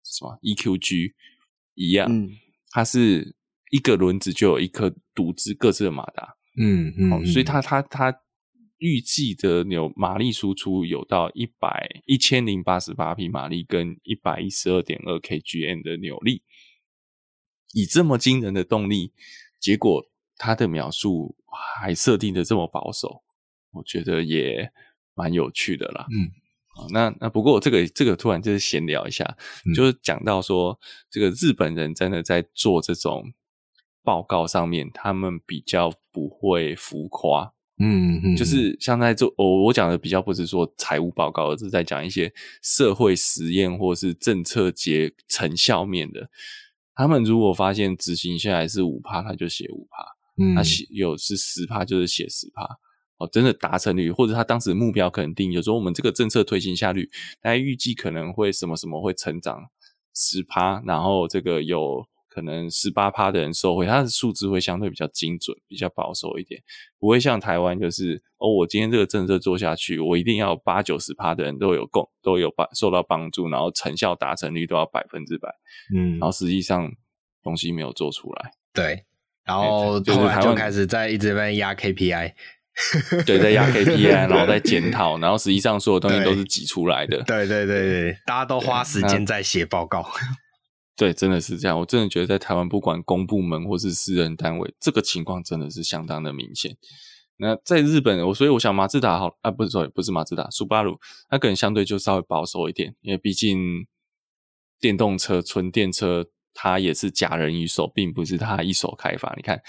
[0.04, 1.14] 是什么？EQG
[1.76, 2.28] 一样，嗯、
[2.72, 3.36] 它是
[3.70, 8.22] 一个轮子就有一颗独自各自的马达，嗯嗯、哦，所以它它它
[8.80, 16.42] 预计的扭马力输出有到一百一千零八十八匹马力跟一百一十二点二 kgm 的扭力，
[17.74, 19.14] 以这么惊人的动力，
[19.60, 20.04] 结果
[20.36, 21.38] 它的描述
[21.78, 23.22] 还设定的这么保守，
[23.72, 24.72] 我觉得也
[25.16, 26.32] 蛮有趣的啦，嗯。
[26.94, 29.26] 那那不过这个这个突然就是闲聊一下，
[29.66, 30.80] 嗯、就是讲到说
[31.10, 33.34] 这个日本人真的在做这种
[34.02, 46.30] 报告上面，他们比较不会浮夸，嗯嗯，就是像在做我我讲的比较不是说财务报告，而是在讲一些社会实验或是政策结成效面的。
[46.96, 50.06] 他们如果发现执行下来是五趴，他就写五趴，
[50.42, 52.80] 嗯，他写有是十趴，就是写十趴。
[53.20, 57.10] 哦，真的达成率，或者他当时的目标可能定，有时候我们这个政策推行下去，
[57.42, 59.70] 大家预计可能会什么什么会成长
[60.16, 66.62] 十趴，然后这个有可能十八趴的人受惠，它的数字会相对比较精准，比较保守一点，
[66.98, 75.50] 不会像台湾就是哦，我今天这个政策做下去，我一定要八九十趴的人都有共都有帮受到帮助，然后成效达成率都要百分之百，
[75.94, 76.90] 嗯，然后实际上
[77.44, 79.04] 东西没有做出来，对，
[79.44, 82.34] 然后就是台湾就开始在一直在压 KPI。
[83.26, 87.22] 对，在压 KPI， 然后在检讨，然后实际上所有东西都是挤出来的。
[87.24, 90.10] 对对对对，大家都花时间在写报告。
[90.96, 91.80] 对，真的是这样。
[91.80, 96.76] 我真的觉得在台湾，不管公部门或是私人单位，这个情况真的是相当的明显。
[97.38, 103.86] 那在日本，我所以我想马自达好啊，不是说不是马自达，苏巴鲁，它可能相对就稍微保守一点，因为毕竟
[104.78, 109.34] 电动车、纯电车，它也是假人一手，并不是它一手开发。
[109.38, 109.62] 你看，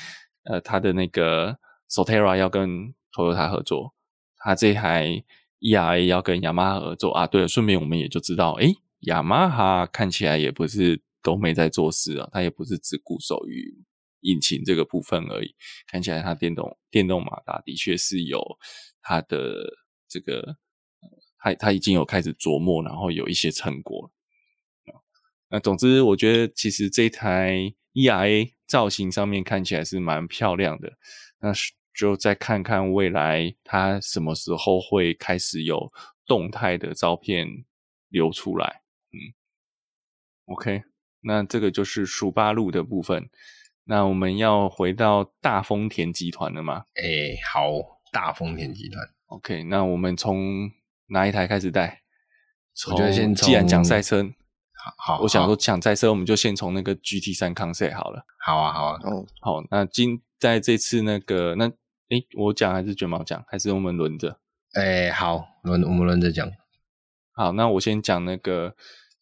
[0.43, 1.57] 呃，它的那个
[1.89, 3.95] Sotera 要跟 Toyota 合作，
[4.37, 5.25] 他这台
[5.61, 7.27] ERA 要跟雅马哈合作啊。
[7.27, 13.85] 对了，顺便我们也就知道，诶，雅马哈看起来也不是都没在做事啊，他也不是只固守于
[14.21, 15.55] 引擎这个部分而已。
[15.87, 18.41] 看起来他电动电动马达的确是有
[19.03, 19.55] 他的
[20.09, 20.57] 这个，
[21.39, 24.11] 他他已经有开始琢磨，然后有一些成果。
[25.51, 30.97] 那总之，我觉得其实这台 ERA 造型上面看起来是蛮漂亮的。
[31.41, 31.73] 那是。
[31.95, 35.93] 就再看看未来，它什么时候会开始有
[36.27, 37.47] 动态的照片
[38.09, 38.83] 流出来？
[39.13, 39.35] 嗯
[40.47, 40.83] ，OK，
[41.23, 43.29] 那这个就是数八路的部分。
[43.85, 46.85] 那我们要回到大丰田集团了吗？
[46.95, 49.05] 哎、欸，好，大丰田集团。
[49.27, 50.71] OK，那我们从
[51.07, 52.03] 哪一台开始带？
[52.89, 54.23] 我觉得先从，既然讲赛车，
[54.73, 58.25] 好，好，我想说讲赛车，我们就先从那个 GT 三 Concept 好了。
[58.39, 61.71] 好啊，好啊，哦，好，那今在这次那个那。
[62.11, 64.41] 诶，我讲还是卷毛讲，还是我们轮着？
[64.75, 66.51] 诶，好，轮我们轮着讲。
[67.31, 68.75] 好，那我先讲那个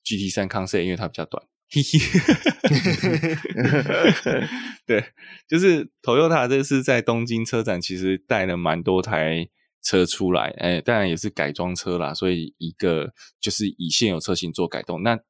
[0.03, 1.45] GT 三 Concept，因为它比较短。
[4.87, 5.05] 对，
[5.47, 9.51] 就是 Toyota 这次在东京车展，其实带了蛮多台
[9.83, 15.03] 车出来，诶，当然也是改装车啦，所以一个就是以现有车型做改动。
[15.03, 15.21] 那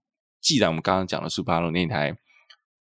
[0.41, 2.17] 既然我们刚刚讲了 Subaru 那台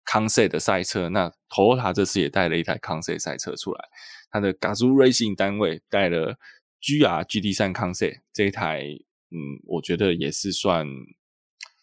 [0.09, 3.83] Concept 的赛车，那 Toyota 这次也带了一台 Concept 赛车出来。
[4.31, 6.37] 它的 Gazoo Racing 单位带了
[6.81, 8.83] GR GT3 Concept 这一台，
[9.31, 10.87] 嗯，我觉得也是算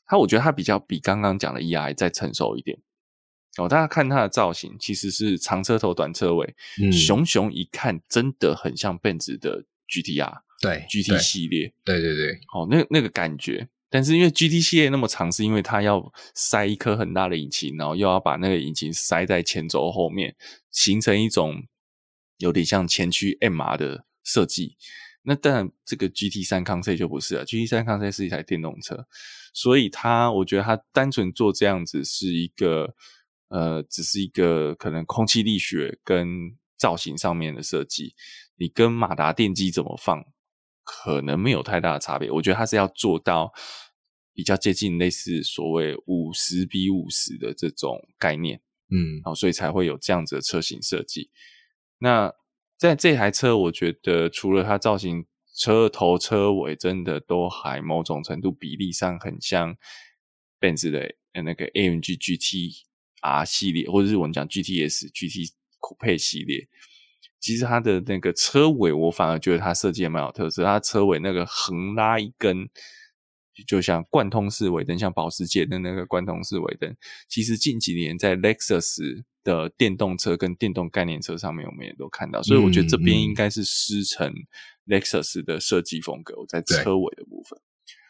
[0.06, 2.78] 它，我觉得它比较比刚刚讲的 ERA 再成熟一点。
[3.58, 13.68] 哦，大家看它的造型，其实是长车头短车尾，嗯，熊熊一看真的很像 Benz 的 GTR，对 GT 系列，对对对，哦，那那个感觉。
[13.94, 20.34] 但是因为 GT 系列那么长，是因为它要塞一颗很大的引擎，然后又要把那个引擎塞在前轴后面，
[20.72, 21.62] 形成一种
[22.38, 24.76] 有点像前驱 MR 的设计。
[25.22, 29.06] 那当然，这个 GT 三 Concept 就不是了，GT 三 Concept 是一台电动车，
[29.52, 32.96] 所以它我觉得它单纯做这样子是一个
[33.46, 36.26] 呃，只是一个可能空气力学跟
[36.76, 38.16] 造型上面的设计，
[38.56, 40.24] 你跟马达电机怎么放？
[40.86, 43.50] 可能没有太大的差别，我觉得它是要做到
[44.34, 51.30] 比较接近类似所谓五十比五十的这种概念，嗯，好，所以才会有这样子的车型设计。
[51.98, 52.32] 那
[52.76, 55.24] 在这台车，我觉得除了它造型、
[55.56, 59.76] 车头、车尾真的都还某种程度比例上很像
[60.60, 62.82] Benz 的那个 AMG GT
[63.20, 66.68] R 系列，或者是我们讲 GTS GT 酷配系列。
[67.40, 70.64] 其实它的那个车尾，我反而觉得它设计也蛮有特色。
[70.64, 72.68] 它车尾那个横拉一根，
[73.66, 76.96] 就像贯通式尾灯，像保时捷的那个贯通式尾灯。
[77.28, 82.42] 其实近几年在 Lexus 的电动车跟电动概念车上面，我们也都看到。
[82.42, 84.32] 所以我觉得这边应该是师承
[84.86, 87.58] Lexus 的设计风格，在车尾的部分。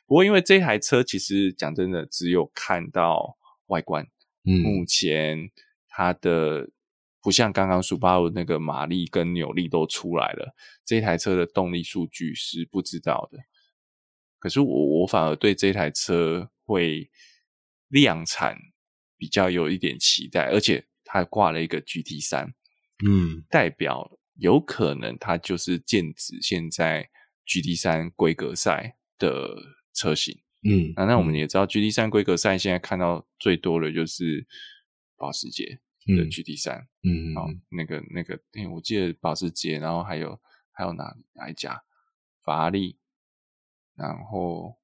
[0.07, 4.07] 不过因为这台车其实讲真的，只有看到外观，
[4.45, 5.51] 嗯，目前
[5.89, 6.71] 它的。
[7.23, 10.55] 不像刚刚苏巴鲁那个马力跟扭力都出来了，
[10.85, 13.39] 这台车的动力数据是不知道的。
[14.45, 17.11] 可是我我反而对这台车会
[17.89, 18.59] 量产
[19.17, 22.53] 比较有一点期待，而且它挂了一个 GT 三，
[23.09, 27.09] 嗯，代表有可能它就是剑指现在
[27.47, 29.57] GT 三规格赛的
[29.95, 34.47] 车型，嗯，那那我们也知道 GT 三规格赛现在看到最多的就是
[35.17, 35.81] 保时捷。
[36.07, 40.39] 的 GT 三，嗯，好，那个那个，哎，我记得保时捷，然后还有
[40.71, 41.83] 还有哪哪一家？
[42.43, 42.99] 法拉利，
[43.97, 44.77] 然后，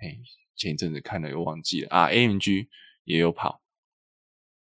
[0.00, 0.18] 哎，
[0.56, 2.68] 前一阵子看了又忘记了啊，AMG
[3.04, 3.62] 也有跑，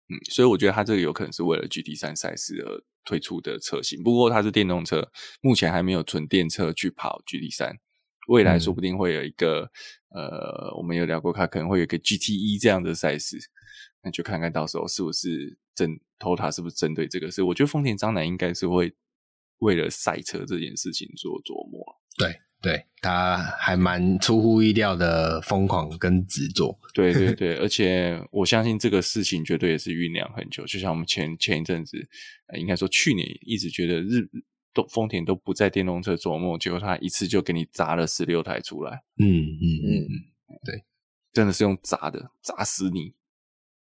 [0.10, 4.04] 嗯，所以我觉得它这个有可能是为了 GT 三赛事而推出的车型。
[4.04, 5.12] 不过它是电动车，
[5.42, 7.78] 目前还没有纯电车去跑 GT 三，
[8.28, 9.72] 未来说不定会有一个，
[10.10, 13.38] 嗯、呃，我们有聊过，它可能会有一个 GTE 这样的赛事。
[14.02, 17.42] 那就看看到时候是不是针 Toyota 是不是针对这个事？
[17.42, 18.94] 我觉得丰田章男应该是会
[19.58, 21.84] 为了赛车这件事情做琢磨。
[22.18, 26.76] 对对，他还蛮出乎意料的疯狂跟执着。
[26.96, 30.66] 对对对，而且我相信这个事情绝对也是酝酿很久。
[30.66, 31.96] 就像我们前前一阵子，
[32.48, 34.28] 呃，应该说去年一直觉得日
[34.74, 39.04] 都丰田都不在电动车琢磨，结果他一次就给你砸了十六台出来。
[39.20, 40.10] 嗯嗯嗯嗯，
[40.66, 40.84] 对，
[41.32, 43.14] 真的是用砸的砸死你。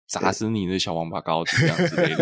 [0.07, 2.07] 砸死你那小王八羔子这样子的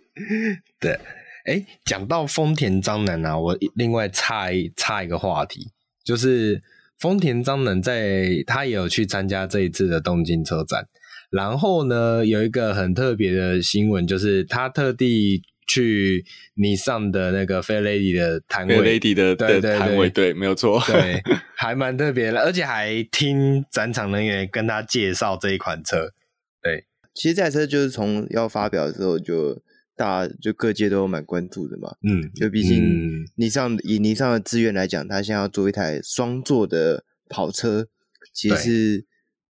[0.80, 0.98] 对，
[1.46, 5.70] 哎、欸，讲到丰田章男啊，我另外插一插一个话题，
[6.04, 6.62] 就是
[6.98, 10.86] 丰田章男在他也有去参加这一次的东京车展，
[11.30, 15.42] 然后呢，有一个很特别的新闻，就是他特地。
[15.68, 21.20] 去尼桑的那个 Fairlady 的摊位，Fairlady 的对对摊位，对，没有错，对，
[21.56, 26.12] 还蛮特别的，而且还听展场人员跟他介绍这一款车。
[26.62, 29.60] 对，其实这台车就是从要发表的时候就
[29.96, 37.88] 大家就各界都蛮关注的嘛，嗯，就毕竟尼桑、嗯、以尼桑的资源来讲，他现在要做一台双座的跑车，
[38.32, 39.06] 其实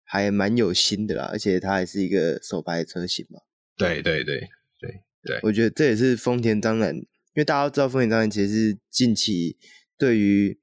[0.03, 3.39] 还蛮有心的啦，而且它还是一个手排车型嘛。
[3.77, 4.49] 对对对。
[5.23, 9.55] 对，我觉得这也是丰田章男，因为大家都知道丰田章男其实是近期
[9.95, 10.59] 对于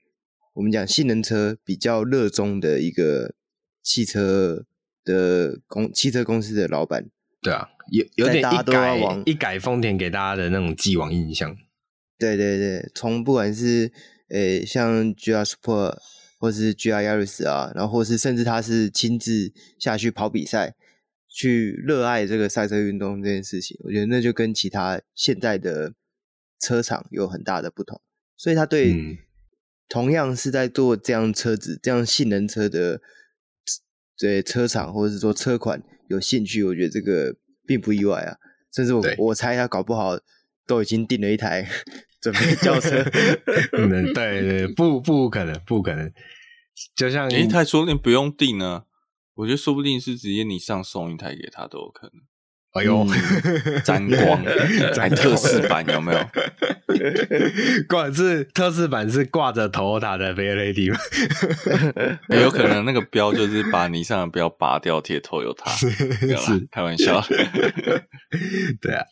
[0.55, 3.37] 我们讲性能车比较热衷的一个
[3.85, 4.65] 汽车
[5.05, 7.09] 的公汽车公司的老板。
[7.41, 11.57] 对啊，有有点大家都一改丰田给大家的那种既往印象。
[12.19, 13.93] 对对对，从不管是
[14.31, 15.97] 诶像 GR Sport
[16.39, 20.75] 或是 GR Yaris 啊，然后或是甚至他是亲自下去跑比赛。
[21.31, 25.93] 去热爱这个赛车运动这件事情，我觉得那就跟其他现在的
[26.59, 28.01] 车厂有很大的不同。
[28.37, 29.19] 所以他对
[29.89, 33.03] 同样是在做这样车子、这样性能车的
[34.19, 37.37] 对车厂或者是说车款有兴趣，我觉得这个
[37.69, 38.37] 并不意外啊。
[38.75, 40.19] 甚至我我猜他搞不好
[40.67, 41.69] 都已经订了一台
[42.21, 43.05] 准备轿车。
[43.77, 46.11] 嗯，对对，不不可能，不可能。
[46.97, 48.85] 就像一台说不定不用订呢。
[49.35, 52.23] 我觉得说不定是直接你上送一台给他都有可能。
[52.79, 53.07] 哎呦，
[53.85, 54.43] 沾光，
[54.97, 56.19] 还特仕版有没有？
[57.89, 60.99] 挂是特仕版是挂着 Toyota 的 Fairlady 吗？
[62.29, 62.41] 欸？
[62.43, 67.25] 有可能那个标就是把你上的标拔掉贴 Toyota，是开玩笑。
[68.81, 69.05] 对啊，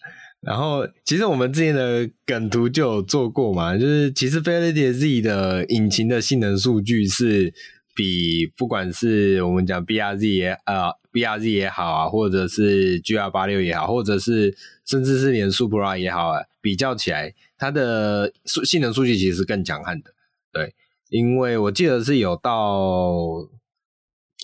[0.42, 7.52] 然后其实我们之前的梗图就有做过嘛，就是其实 Faraday Z 的引擎的性能数据是
[7.94, 14.54] 比不管是我们讲 BRZ 也呃 BRZ 也好啊，或者是 GR 八六也好，或者是
[14.84, 20.10] 甚至是连 Supra 也好啊，比较起来，它的性能数据其实是更强悍的。
[20.52, 20.74] 对，
[21.08, 23.48] 因为我记得是有到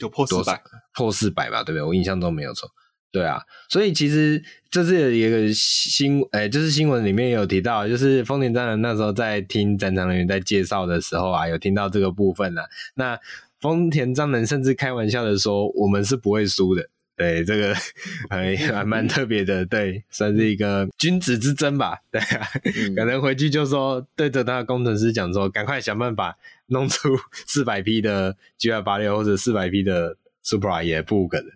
[0.01, 0.63] 有破四百，
[0.95, 1.83] 破四百吧，对不对？
[1.83, 2.71] 我印象中没有错。
[3.11, 12.65] 对啊，所以其实这是一个新，诶就是新闻里面有提到，就是丰田章男那时候在听展场人员在介绍的时候啊，有听到这个部分了。
[12.95, 13.21] 那
[13.63, 16.87] 丰田章男甚至开玩笑的说：“我们是不会输的。”
[17.17, 17.75] 对，这个
[18.29, 21.99] 还还蛮特别的，对，算是一个君子之争吧。
[22.11, 22.49] 对啊，
[22.97, 26.37] 可能回去就说对着他的工程师讲说：“赶快想办法
[26.67, 31.49] 弄出 四百匹的 GR86 或者四百匹的 Supra 也不可能。”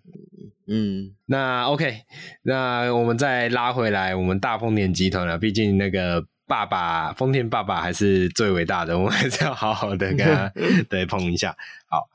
[0.69, 2.03] 嗯，那 OK，
[2.43, 5.39] 那我们再拉回来，我们大丰田集团了。
[5.39, 10.53] 毕竟那个爸爸，丰田爸爸还是最伟大的，我们还是要好好的跟他
[10.89, 11.57] 对碰一下。
[11.89, 12.09] 好，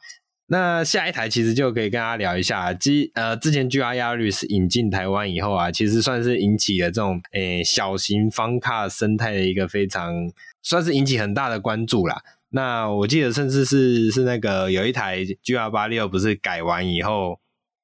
[0.47, 10.13] 那下一台其实就可以跟大家聊一下，之呃之前 GR Yaris 引进台湾以后啊，其实算是引起了这种诶、欸、小型方卡生态的一个非常
[10.61, 12.21] 算是引起很大的关注啦。
[12.49, 17.39] 那我记得甚至是是那个有一台 GR 八六不是改完以后。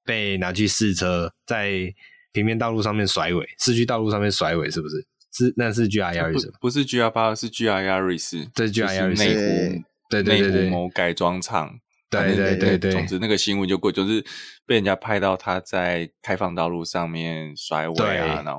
[0.07, 1.93] 被拿去试车，在
[2.31, 5.05] 平面道路上面甩尾，市区道路上面甩尾，是不是？
[5.37, 11.79] 是，那是 GR Yaris，不是 GR 八，是 Yaris，这是 GR Yaris，内湖，对对对对，某改装厂，
[12.09, 14.23] 对对对对，总之那个新闻就过，就是
[14.65, 18.57] 被人家拍到他在开放道路上面甩尾啊，然后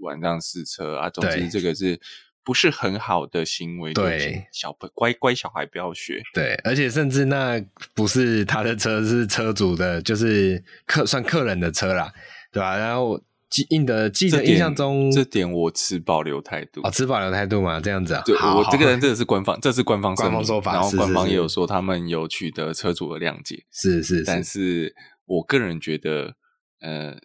[0.00, 1.98] 晚上试车啊，总之这个是。
[2.46, 6.20] 不是很好的行为，对小乖乖小孩不要学。
[6.34, 7.58] 对，而且甚至那
[7.94, 12.12] 不是他的车，是车主的，就是客算客人的车啦，
[12.52, 12.76] 对吧？
[12.76, 13.18] 然后
[13.54, 16.80] 记印的记得印象中这，点我持保留态度。
[16.82, 18.22] 哦，持保留态度嘛，这样子啊。
[18.26, 24.24] 对，我这个人真的是官方，这是官方官方说法，然后官方也有说他们有取得车主的谅解，是是，是。
[24.24, 24.92] 但是
[25.26, 26.34] 我个人觉得，
[26.80, 27.16] 呃。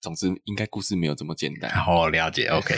[0.00, 1.68] 总之，应该故事没有这么简单。
[1.72, 2.76] 好，了解，OK，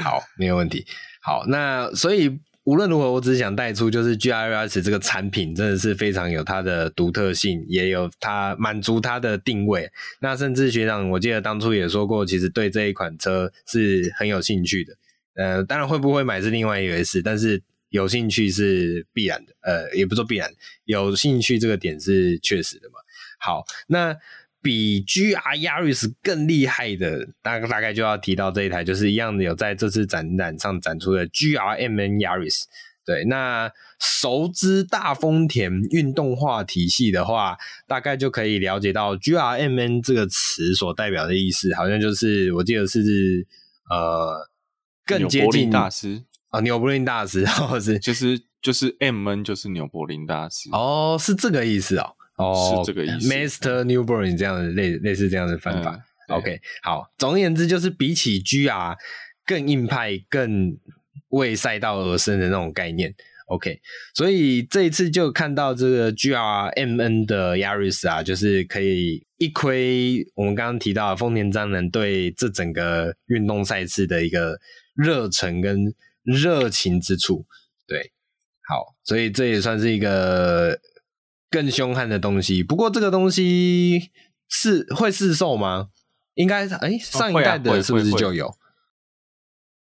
[0.00, 0.86] 好，没有问题。
[1.20, 9.90] 好，那所以无论如何，我只是想带出，就是 G R S 这个产品真的是非常有它的独特性，也有它满足它的定位。
[10.20, 14.94] 那甚至学长，我记得当初也说过，其实对这一款车是很有兴趣的。
[15.34, 19.52] 呃，当然会不会买是另外一回事，但是有兴趣是必然的。
[19.62, 20.48] 呃，也不说必然，
[20.84, 22.94] 有兴趣这个点是确实的嘛。
[23.38, 24.16] 好，那。
[24.62, 32.62] 比 GR Yaris 更厉害的，大大概就要提到这一台，就是一样的有在这次展览上展出的 GRMN Yaris。
[33.04, 37.56] 对，那熟知大丰田运动化体系的话，
[37.88, 43.00] 大概就可以了解到 GRMN 这个词所代表的意思，好像就是我记得是
[43.90, 44.48] 呃
[45.04, 52.14] 更接近大师啊，纽柏林大师，或 者是就是就是 MN 就是纽柏林大师哦，是这个意思哦。
[52.42, 55.94] 哦，是这个意思，Master Newborn 这样的类类似这样的翻法。
[56.28, 58.96] 嗯、OK，好，总而言之就是比起 GR
[59.46, 60.76] 更硬派、更
[61.28, 63.14] 为赛道而生的那种概念。
[63.46, 63.80] OK，
[64.14, 74.58] 所以这一次就看到这个 GRMN 的 Yaris 啊，就是可以一窥我们刚刚提到丰田章男对这整个运动赛事的一个
[74.94, 77.44] 热忱跟热情之处。
[77.86, 78.12] 对，
[78.68, 80.78] 好，所以这也算是一个。
[81.52, 84.10] 更凶悍的东西，不过这个东西
[84.48, 85.90] 是会试售吗？
[86.34, 88.56] 应该是，哎，上一代的是不是就有？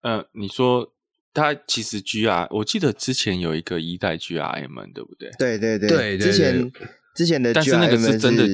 [0.03, 0.95] 嗯、呃，你说
[1.35, 5.31] 它其实 GR，我记得之前有一个一代 GRM，对不对？
[5.37, 6.73] 对对对，对，之前
[7.17, 8.47] 之前的 GRM 但是那个是真的，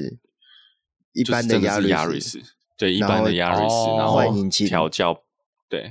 [1.13, 2.41] 一般的 Yaris，
[2.79, 5.24] 对，一般的 Yaris，然后调教。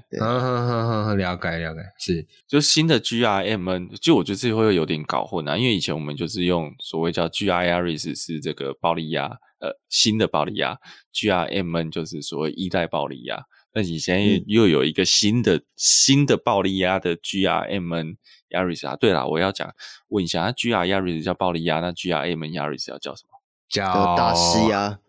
[0.09, 9.25] 对，嗯哼哼哼，了解了解，是，就新的 GRMN，就我觉得这会有点搞混啊，因为以前我们就是用所谓叫 GR Yaris 是这个暴力压，
[9.59, 10.77] 呃，新的暴力压
[11.13, 18.15] ，GRMN 就是所谓一代暴力压，那你现在又有一个新的、嗯、新的暴力压的 GRMN
[18.49, 19.73] Yaris 啊，对了，我要讲
[20.09, 23.39] 问一下，那 GR Yaris 叫暴力压，那 GRMN Yaris 要叫什么？
[23.69, 24.99] 叫大师鸭。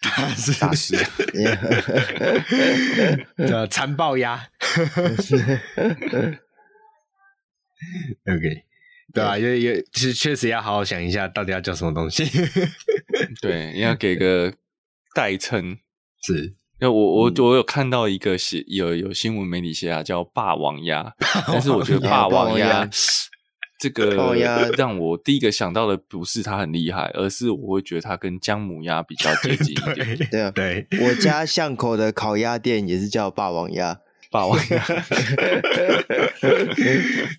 [0.00, 0.96] 大师，大师，
[3.48, 4.48] 叫残暴鸭。
[8.26, 8.64] OK，
[9.14, 12.24] 对啊，也也其实确实要好好想一下，到底要叫什么东西。
[13.42, 14.52] 对，要给个
[15.14, 15.78] 代称。
[16.20, 16.44] 是，
[16.80, 21.14] 因为我我我有看到一个写有有新闻媒体写啊，叫霸王鸭，
[21.46, 22.88] 但是我觉得霸王鸭。
[23.78, 24.34] 这个
[24.76, 30.18] 让我第一个想到的不是它很厉害，而是我会觉得它跟姜母鸭比较接近一点。
[30.30, 34.00] 对啊，对，我家巷口的烤鸭店也是叫霸王鸭，
[34.32, 34.84] 霸王鸭，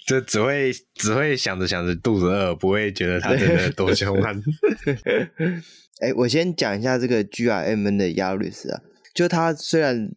[0.07, 4.39] 就只会只会想着想着肚子饿，不会觉得它真的多凶悍。
[5.99, 8.79] 哎、欸，我先讲一下这个 GRMN 的 Yaris 啊，
[9.13, 10.09] 就它虽然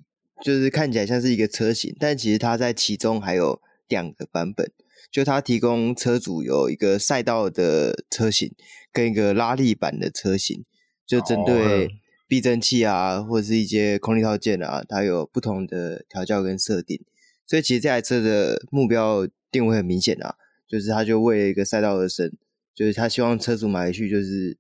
[0.45, 4.71] 就是看起来像是一个车型，但其实它在其中还有两个版本。
[5.13, 8.55] 就它提供车主有一个赛道的车型
[8.91, 10.65] 跟一个拉力版的车型，
[11.07, 17.05] 就针对避震器啊或者是一些空力套件啊，它有不同的调教跟设定。
[17.47, 20.37] 所以其实这台车的目标定位很明显啊，
[20.67, 22.33] 就是它就为了一个赛道而生，
[22.75, 24.57] 就是他希望车主买回去就是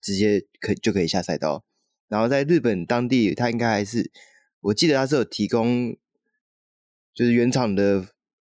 [0.00, 1.64] 直接可就可以下赛道。
[2.06, 4.12] 然后在日本当地，它应该还是
[4.60, 5.96] 我记得它是有提供，
[7.12, 8.06] 就是原厂的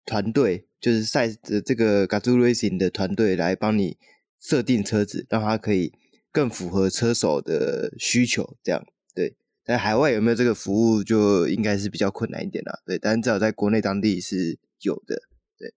[0.04, 0.67] 团队。
[0.80, 3.96] 就是赛的这个 Gazoo Racing 的团队来帮你
[4.40, 5.92] 设定车子，让它可以
[6.30, 9.36] 更符合车手的需求，这样对。
[9.64, 12.98] 在海外有没有这个服务，就应该是比较困难一点啦，对。
[12.98, 15.16] 但至少在国内当地是有的，
[15.58, 15.74] 对。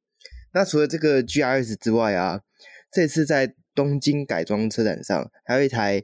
[0.54, 2.42] 那除了这个 GRS 之外啊，
[2.94, 6.04] 这次在东京改装车展上，还有一台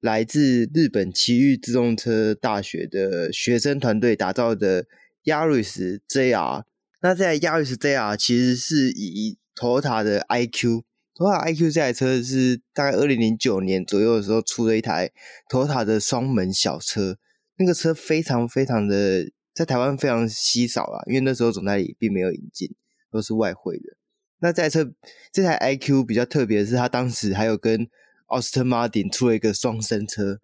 [0.00, 4.86] 来自日本奇遇自动车大学的学生团队打造的
[5.24, 6.64] Yaris JR。
[7.00, 15.12] 那这台 Yaris JR 其实是以 Toyota 的 iQ，Toyota iQ 这台车是大概二零零九年左右的时候出了一台
[15.48, 17.16] Toyota 的双门小车，
[17.56, 22.68] 那个车非常非常的在台湾非常稀少啊，因为那时候总代理并没有引进，
[23.12, 23.96] 都是外汇的。
[24.40, 24.92] 那这台车
[25.32, 27.86] 这台 iQ 比较特别的是，它当时还有跟
[28.26, 30.40] Austin Martin 出了一个双生车，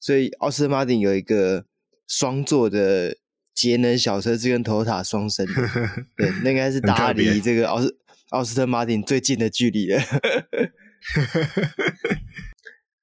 [0.00, 1.66] 所以 Austin Martin 有一个
[2.08, 3.18] 双座的。
[3.54, 5.52] 节能小车是跟 Toyota 双生的，
[6.16, 7.96] 对，那应该是打离这个奥斯
[8.30, 10.00] 奥斯特马丁最近的距离了。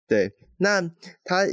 [0.08, 0.82] 对，那
[1.24, 1.48] 他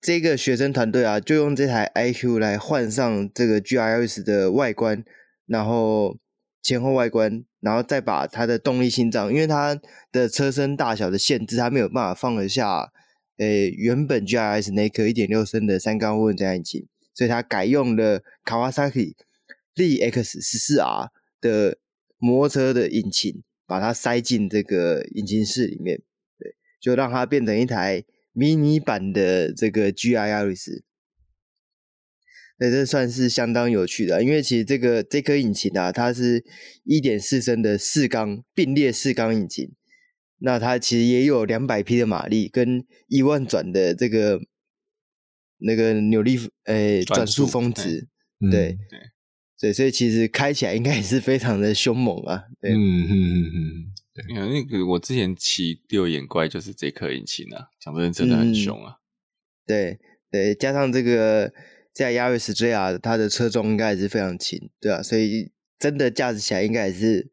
[0.00, 5.04] 这个学生团队啊，就用这台 iQ 来换上这个 GRS 的外观，
[5.46, 6.16] 然后
[6.62, 9.78] 前后外观，然后再把它的动力心脏，因为它
[10.10, 12.90] 的车身大小的限制，它没有办法放得下，
[13.36, 16.86] 诶，原本 GRS 那颗一点六升的三缸涡轮增压引擎。
[17.18, 19.16] 所以它改用了 Kawasaki
[19.74, 21.08] ZX14R
[21.40, 21.76] 的
[22.16, 26.00] 摩托车的引擎，把它塞进这个引擎室里面，
[26.38, 30.82] 对，就让它变成一台迷你版的这个 GR Yaris。
[32.58, 36.44] 那这算是相当有趣的，因为其实这个这颗引擎啊，它是
[36.84, 39.72] 一点四升的四缸并列四缸引擎，
[40.38, 44.40] 那它其实也有两百匹的马力跟一万转的这个。
[45.58, 48.06] 那个扭力，诶、欸，转速峰值，
[48.50, 48.98] 对，对，
[49.60, 52.76] 对，所以其实开起来应该也是非常的凶猛啊，对，嗯。
[52.76, 59.02] 嗯嗯嗯，对，因为那个我之前骑六眼怪就是这颗引擎啊，讲真的真的很凶啊，嗯、
[59.66, 59.98] 对
[60.30, 61.52] 对，加上这个
[61.92, 67.28] 在 Yaris JR 它的车重应该也是非常轻，对啊，所以真的驾驶起来应该也是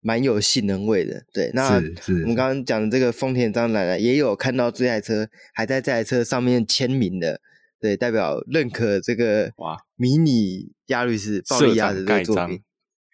[0.00, 7.40] 蛮有性能味的，对，那我们刚刚讲的这个丰田张奶奶，也有看到这台车还在这台车上面签名的。
[7.80, 12.62] 对，代表认可这个哇，迷你亚律师暴力鸭的这个作品，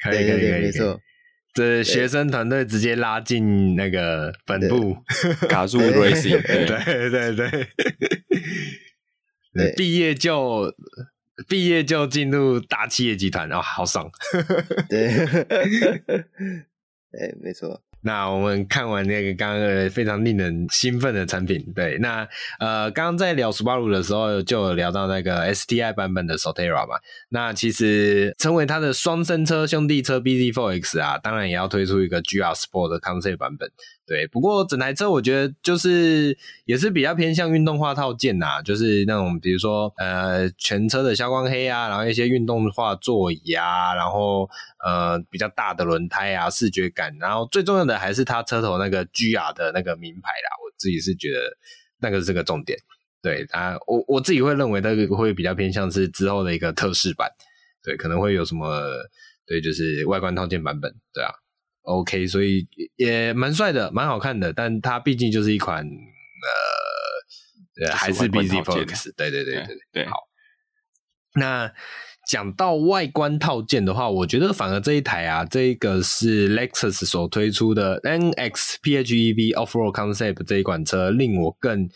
[0.03, 1.01] 可以可以没错。
[1.55, 4.95] 这学生团队直接拉进那个本部，
[5.49, 7.69] 卡住 racing，对对对对，
[9.55, 10.75] 对，毕业就
[11.49, 14.11] 毕业就进入大企业集团，哦，好爽，
[14.91, 15.09] 对，
[17.11, 17.83] 对，没错。
[18.07, 22.25] 那我们看完那个刚刚非常令人兴奋的产品，对，那
[22.61, 26.95] 呃，刚刚在聊 Subaru 的时候，就有聊到那个 STI 版本的 Sotera 嘛。
[27.31, 33.69] 那其实成为它的双生车兄弟车 bZ4X 啊，当然也要推出一个 GR Sport 的 Concept 版本。
[34.07, 44.49] 对，不过整台车我觉得就是也是比较偏向运动化套件呐，就是那种比如说呃全车的消光黑啊，然后一些运动化座椅啊，然后
[44.85, 51.41] 呃比较大的轮胎啊，视觉感，然后最重要的还是它车头那个 GR 的那个名牌啦，我自己是觉得
[51.99, 52.79] 那个是个重点。
[53.21, 57.29] 对啊，我我自己会认为那个会比较偏向是之后的一个特仕版，
[57.83, 58.69] 对，可能会有什么
[59.49, 61.33] 对，就是外观套件版本，对啊。
[61.87, 62.67] OK，所以
[62.97, 65.87] 也蛮帅的，蛮好看的，但它毕竟就是一款
[67.81, 70.07] 呃，还是 bZ4X，对对对对对，对。
[70.07, 70.17] 好，
[71.37, 71.73] 那
[72.27, 81.89] 讲到外观套件的话，我觉得反而这一台啊，这个是 Lexus 所推出的 NX PHEV Offroad Concept 这一款车，令我更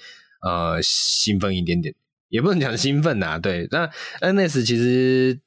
[0.47, 1.93] 呃兴奋一点点，
[2.29, 3.67] 也不能讲兴奋呐，对。
[3.73, 5.41] 那 NS 其实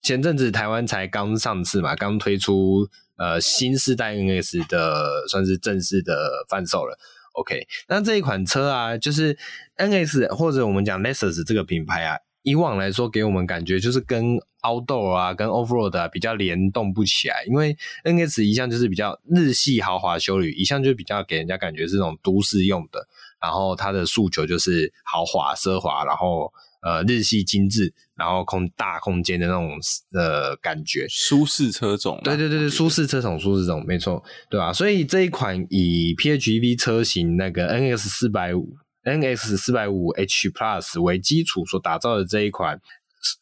[0.00, 2.88] 前阵子台湾才刚上市嘛，刚推出。
[3.20, 6.98] 呃新世代 NS 的算是正式的贩售了。
[7.34, 9.38] OK，那这一款车啊，就是
[9.76, 23.06] NS 或者我们讲 Lexus 这个品牌啊，以往来说给我们感觉就是跟 Outdoor 啊、跟 Offroad 啊比较联动不起来，因为 NS 一向就是比较日系豪华修旅，一向就比较给人家感觉是那种都市用的，
[23.40, 26.52] 然后它的诉求就是豪华奢华，然后。
[26.82, 29.78] 呃，日系精致，然后空大空间的那种
[30.12, 32.20] 呃感觉，舒适车种。
[32.22, 34.70] 对对对对，舒适车种，舒适车种，没错，对吧？
[34.74, 42.78] 所以这一款以 PHEV 车型那个 NX 四百五 NX 四百五 H Plus 为基础所打造的这一款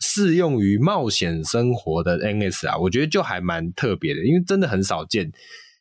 [0.01, 5.33] 适用于冒险生活的 NS 啊，我觉得就还蛮特别的，因为真的很少见。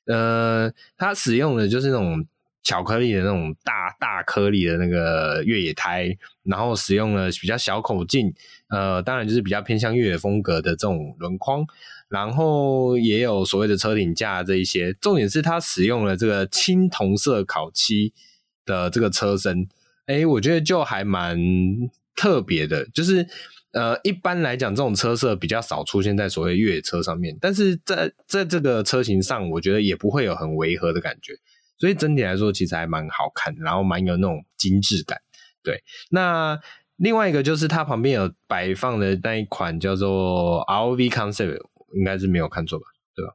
[0.07, 2.25] 呃，它使用的就是那种。
[2.67, 6.13] 巧克力的那种大大颗粒的那个越野胎，
[6.43, 8.33] 然后使用了比较小口径，
[8.67, 11.65] 呃，当然就是比较偏向越野风格的这种轮框，
[12.09, 14.91] 然后也有所谓的车顶架这一些。
[14.95, 18.11] 重点是它使用了这个青铜色烤漆
[18.65, 19.69] 的这个车身，
[20.07, 21.39] 哎，我觉得就还蛮
[22.17, 22.85] 特别的。
[22.89, 23.25] 就是
[23.71, 31.31] 呃，一般来讲，这种车色比较少出现在所谓越野车上面，但是在在这个车型上，我觉得也不会有很违和的感觉。
[31.77, 35.19] 所以整体来说，其实还蛮好看，然后蛮有那种精致感。
[35.63, 36.59] 对，那
[36.95, 41.59] 另外一个就是它旁边有摆放的那一款叫做 ROV Concept，
[41.93, 42.85] 应该是没有看错吧？
[43.15, 43.33] 对吧？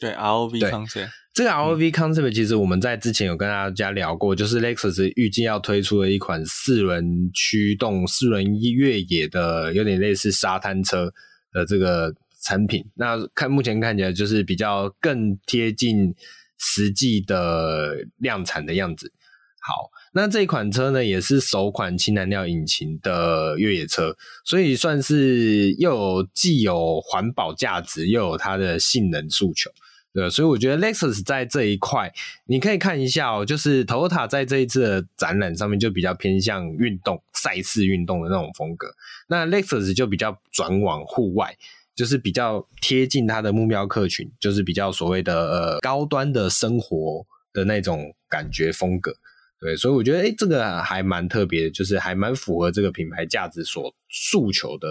[0.00, 1.08] 对，ROV Concept。
[1.34, 11.12] 这个 ROV Concept 其实我们在之前有跟大家聊过，就是 Lexus 预计要推出的一款四轮驱动、四轮越野的，有点类似沙滩车
[11.52, 12.86] 的这个产品。
[12.94, 16.14] 那看目前看起来就是比较更贴近。
[16.58, 19.12] 实际的量产的样子，
[19.60, 29.70] 好，那这款车呢，也是首款氢燃料引擎的越野车，所以算是又有既有环保价值，又有它的性能诉求，
[30.14, 32.12] 对，所以我觉得 Lexus 在这一块，
[32.46, 38.94] 你可以看一下哦，就是 Toyota 在这一次的展览上面就比较偏向运动赛事运动的那种风格，
[39.28, 41.56] 那 Lexus 就比较转往户外。
[41.96, 47.24] 就是比较贴近他的目标客群，就是比较所谓的呃高端的生活
[47.54, 49.10] 的那种感觉风格，
[49.58, 54.88] 对，所以我觉得哎、欸、这个还蛮特别的，就是还蛮符合这个品牌价值所诉求的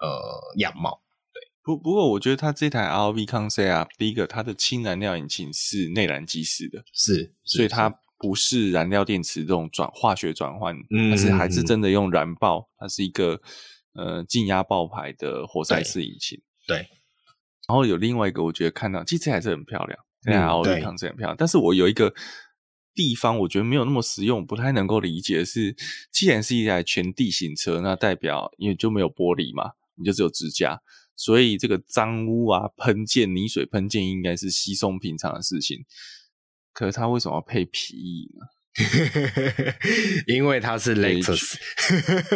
[0.00, 1.00] 呃样貌。
[1.32, 13.40] 对，不不过我觉得它这台 ROV Concept 啊，第一个它的氢燃料引擎是内燃机式的，是，所以它不是燃料电池这种转化学转换，但是还是真的用燃爆，它是一个。
[13.96, 16.86] 呃，静压爆排的活塞式引擎，对。
[17.68, 21.36] 然后有另外一个，我觉得看到，其实还是很漂亮，对啊，奥迪康是很漂亮。
[21.36, 22.14] 但是我有一个
[22.94, 25.74] 地方，我觉得没有那么实用，不太能够理解的是，
[26.12, 30.80] 既然是一台全地形车，那代表因为就没有玻璃嘛，你就只有支架，
[31.16, 35.84] 所以这个脏污啊、喷溅、泥水喷溅应该是稀松平常的事情。
[36.72, 38.46] 可是它为什么要配皮椅呢？
[40.26, 41.56] 因为它是 Lexus，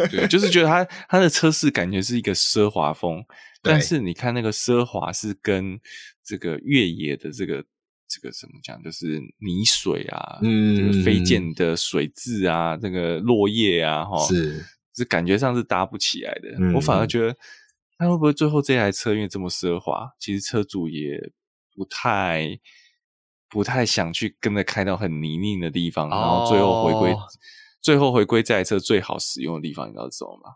[0.09, 3.23] 对，就是觉得它它的车是感觉是一个奢华风，
[3.61, 5.79] 但是你看那个奢华是跟
[6.23, 7.63] 这个越野的这个
[8.07, 14.65] 这个怎么讲，就是泥水啊，嗯，这个飞溅的水渍啊，这个落叶啊，哈，是
[14.95, 16.55] 是感觉上是搭不起来的。
[16.57, 17.35] 嗯、我反而觉得，
[17.99, 21.31] 那会不会最后这台车因为这么奢华，其实车主也
[21.75, 22.59] 不太。
[23.51, 27.21] 不太想去跟着开到很泥泞的地方，然后最后回归，oh.
[27.81, 30.55] 最后回归这台车最好使用的地方，你知道是什么吗？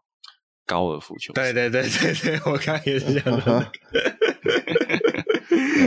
[0.66, 1.34] 高尔夫球。
[1.34, 3.72] 对对对对对，我刚也是这样的。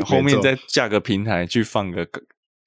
[0.05, 2.07] 后面再架个平台去放个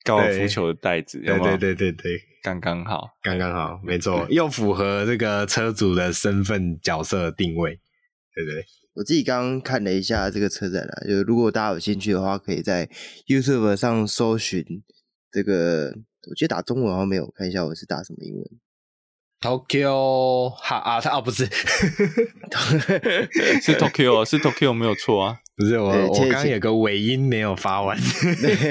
[0.03, 7.79] 高尔夫球的袋子，对对对对对，刚刚好，刚刚好，没错，又符合这个车主的身份角色定位，
[8.33, 8.65] 对对。
[8.93, 12.89] 我自己刚刚看了一下这个车展啊，就如果大家有兴趣的话，可以在
[13.25, 14.65] YouTube 上搜寻
[15.31, 15.93] 这个，
[16.29, 18.45] 我记得打中文好像没有，看一下我是打什么英文。
[19.39, 21.45] Tokyo 哈啊，他啊不是，
[23.61, 27.97] 是 Tokyo 是 Tokyo 没有错啊，不是我我刚刚有个尾音没有发完，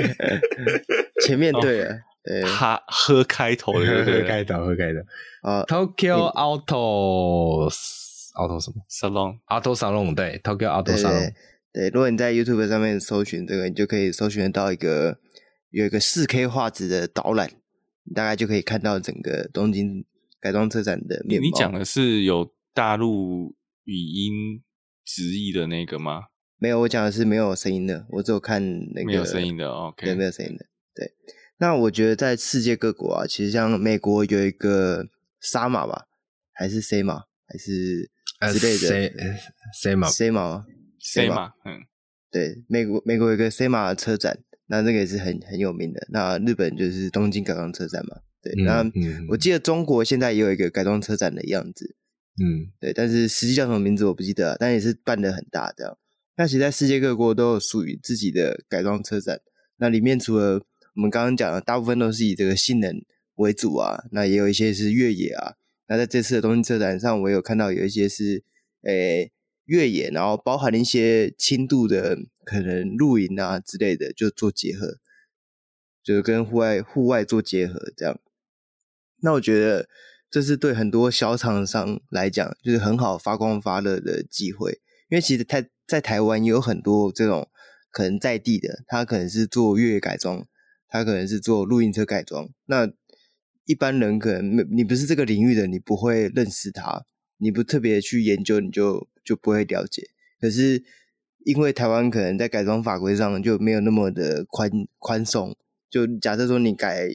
[1.26, 5.00] 前面对了，对，哈喝开头的， 喝开头喝开头
[5.42, 8.09] 啊，Tokyo Autos。
[8.34, 11.34] Auto 什么？Salon，Auto Salon，对，Tokyo Auto Salon，
[11.72, 15.18] 对，如果你在 YouTube 上面搜寻这个，你就可以搜寻得到一个
[15.70, 17.50] 有一个四 K 画质的导览，
[18.04, 20.04] 你大概就可以看到整个东京
[20.40, 21.44] 改装车展的面貌。
[21.44, 24.62] 你讲的是有大陆语音
[25.04, 26.26] 直译的那个吗？
[26.56, 28.62] 没有，我讲的是没有声音的，我只有看
[28.94, 31.12] 那个没有声音的，OK，对，没有声音的，对。
[31.58, 35.08] 那我觉得在世界各国啊，其实像美国有一个
[35.40, 36.06] 沙马吧，
[36.52, 38.08] 还是 C 马，还是？
[38.48, 39.36] 之类的
[39.80, 40.64] ，C 马 C 马
[40.98, 41.80] C 马，嗯，
[42.30, 46.06] 对，美国美国有一个 SEMA 车展，那那个也是很很有名的。
[46.10, 48.52] 那日本就是东京改装车展嘛，对。
[48.52, 48.92] 嗯、那
[49.30, 51.96] 我记得中国现在也有一个改装车展的样子，
[52.42, 52.92] 嗯，对。
[52.92, 55.98] 但是实际叫什么名字我不记得，但也是办的很大这样。
[56.36, 59.40] 那其实在世界各国都有属于自己的改装车展，
[59.78, 60.62] 那里面除了
[60.94, 62.94] 我们刚刚讲的，大部分都是以这个性能
[63.36, 65.54] 为主啊，那也有一些是越野啊。
[65.90, 68.42] 那在这次的东京车展上，我有看到有一些是
[68.84, 69.30] 诶。
[69.66, 74.96] 越野，然后包含一些轻度的可能露营啊之类的，就做结合，
[76.02, 78.18] 就是跟户外户外做结合这样。
[79.18, 79.88] 那我觉得
[80.28, 84.80] 这是对很多小厂商来讲，就是很好发光发热的机会。
[85.08, 87.48] 因为其实台在台湾也有很多这种
[87.92, 90.44] 可能在地的，他可能是做越野改装，
[90.88, 92.48] 他可能是做露营车改装。
[92.66, 92.90] 那
[93.64, 97.04] 一般人可能没你不是这个领域的，你不会认识他，
[97.38, 99.08] 你不特别去研究，你就。
[99.22, 100.02] 就不会了解，
[100.40, 100.82] 可是
[101.44, 105.56] 因为台湾可能在改装法规上就没有那么的宽宽松。
[105.90, 107.06] 就假设说你改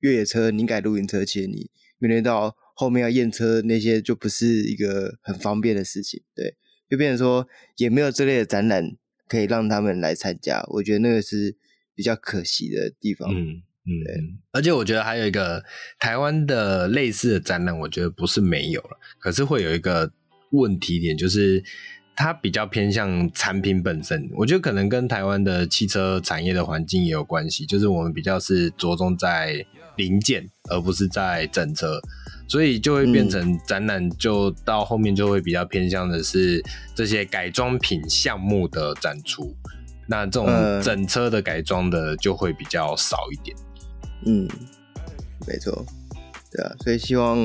[0.00, 6.20] 越野车，你改露营车，其实你面对到后面要验车那些，就不是一个很方便的事情。
[6.34, 6.56] 对，
[6.90, 8.96] 就变成说也没有这类的展览
[9.28, 11.56] 可以让他们来参加，我觉得那个是
[11.94, 13.32] 比较可惜的地方。
[13.32, 15.62] 嗯嗯，而且我觉得还有一个
[15.98, 20.10] 台湾的类似的展览，我觉得不是没有了，可是会有一个。
[20.54, 21.64] 问题点就是，
[22.14, 24.28] 它比较偏向产品本身。
[24.34, 29.64] 我觉得可能跟台湾的汽车产业的环境也有关系，就是我们比较是着重在
[29.96, 31.98] 零件，而不是在整车，
[32.46, 36.62] 所以就会变成展览，就到后面就会比较偏向的是
[36.94, 39.56] 这些改装品项目的展出。
[40.06, 43.56] 那这种整车的改装的就会比较少一点。
[44.26, 44.48] 嗯，
[45.46, 45.84] 没错，
[46.50, 47.38] 对啊，所以希望。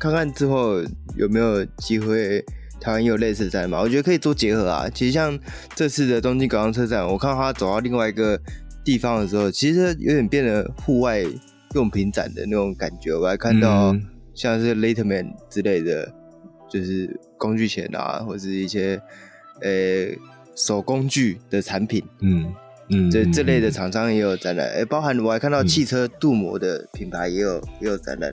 [0.00, 0.80] 看看之后
[1.14, 2.42] 有没有机会，
[2.80, 3.78] 台湾有类似的展嘛？
[3.82, 4.88] 我觉得可以做结合啊。
[4.88, 5.38] 其实像
[5.74, 8.40] 这次的东京港湾车展，我看到他走到另外一个
[8.82, 11.22] 地方的时候，其实有点变得户外
[11.74, 13.14] 用品展的那种感觉。
[13.14, 13.94] 我还看到
[14.32, 16.10] 像是 Leatherman 之类的，
[16.70, 18.98] 就是工具钳啊，或者是一些
[19.60, 20.18] 呃、欸、
[20.56, 22.50] 手工具的产品，嗯
[22.90, 24.66] 嗯，这这类的厂商也有展览。
[24.68, 28.30] 哎、欸，包含我还看到汽车镀膜的品牌也有也有展览。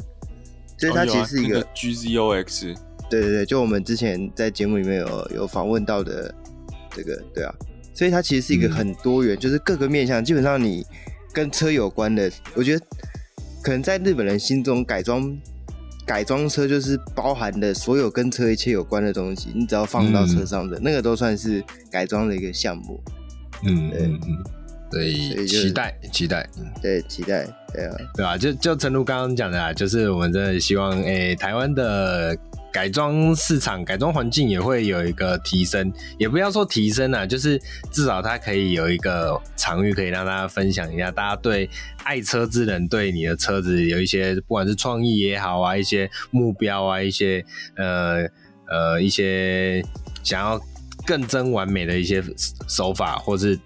[0.79, 2.77] 所以它其实是一个 GZOX，
[3.09, 6.31] 对对对，就我们之前在节目里面有有访问到的
[6.91, 7.51] 这个，对啊，
[7.95, 10.85] 所以它其实是一个很多元，嗯、就是各个面向，基本上你
[11.33, 12.85] 跟车有关的，我觉得
[13.63, 15.35] 可能在日本人心中改装
[16.05, 23.01] 改装车就是包含的所有跟车一切有关的东西，你只要放到车上的、嗯、那个都算是改装的一个项目，
[23.63, 24.43] 嗯嗯嗯。
[24.89, 25.13] 对，
[25.45, 32.33] 期待期待，嗯，对，期待，对啊，对啊，就就诚如刚刚讲的啊，就是我们真的希望，诶、欸，台湾的
[32.71, 41.69] 改装市场、改装环境也会有一个提升，也不要说提升啊，就是至少它可以有一个场域，可以让大家分享一下，大家对
[42.05, 47.43] 爱车之人对你的车子有一些，不管是创意也好啊，一些目标啊，一些
[47.75, 48.25] 呃
[48.69, 49.83] 呃一些
[50.23, 50.57] 想要
[51.07, 52.21] 更真完美的一些
[52.67, 53.57] 手法，或是。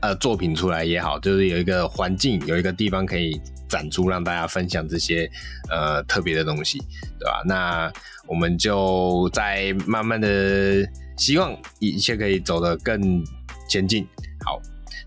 [0.00, 5.28] 呃，作品出来也好，就是有一个环境，有一个地方可以展出，让大家分享这些
[5.68, 6.78] 呃特别的东西，
[7.18, 7.42] 对吧？
[7.44, 7.92] 那
[8.28, 13.24] 我们就在慢慢的，希望一切可以走得更
[13.68, 14.06] 前进。
[14.44, 14.62] 好，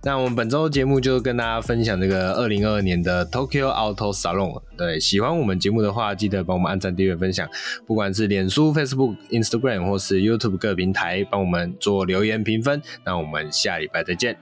[0.06, 4.62] 那我们本周节目就跟大家分享这个二零二二年的 Tokyo Auto Salon。
[4.78, 7.49] 对，喜欢我们节目的话，记得帮我们按赞、订阅、分享，
[7.88, 12.80] 不管是脸书、Facebook、Instagram 或是 YouTube 各平台，帮我们做留言评分。
[13.03, 14.38] 那我们下礼拜再见。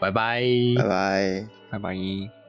[0.00, 0.42] 拜拜，
[0.76, 2.43] 拜拜，拜拜。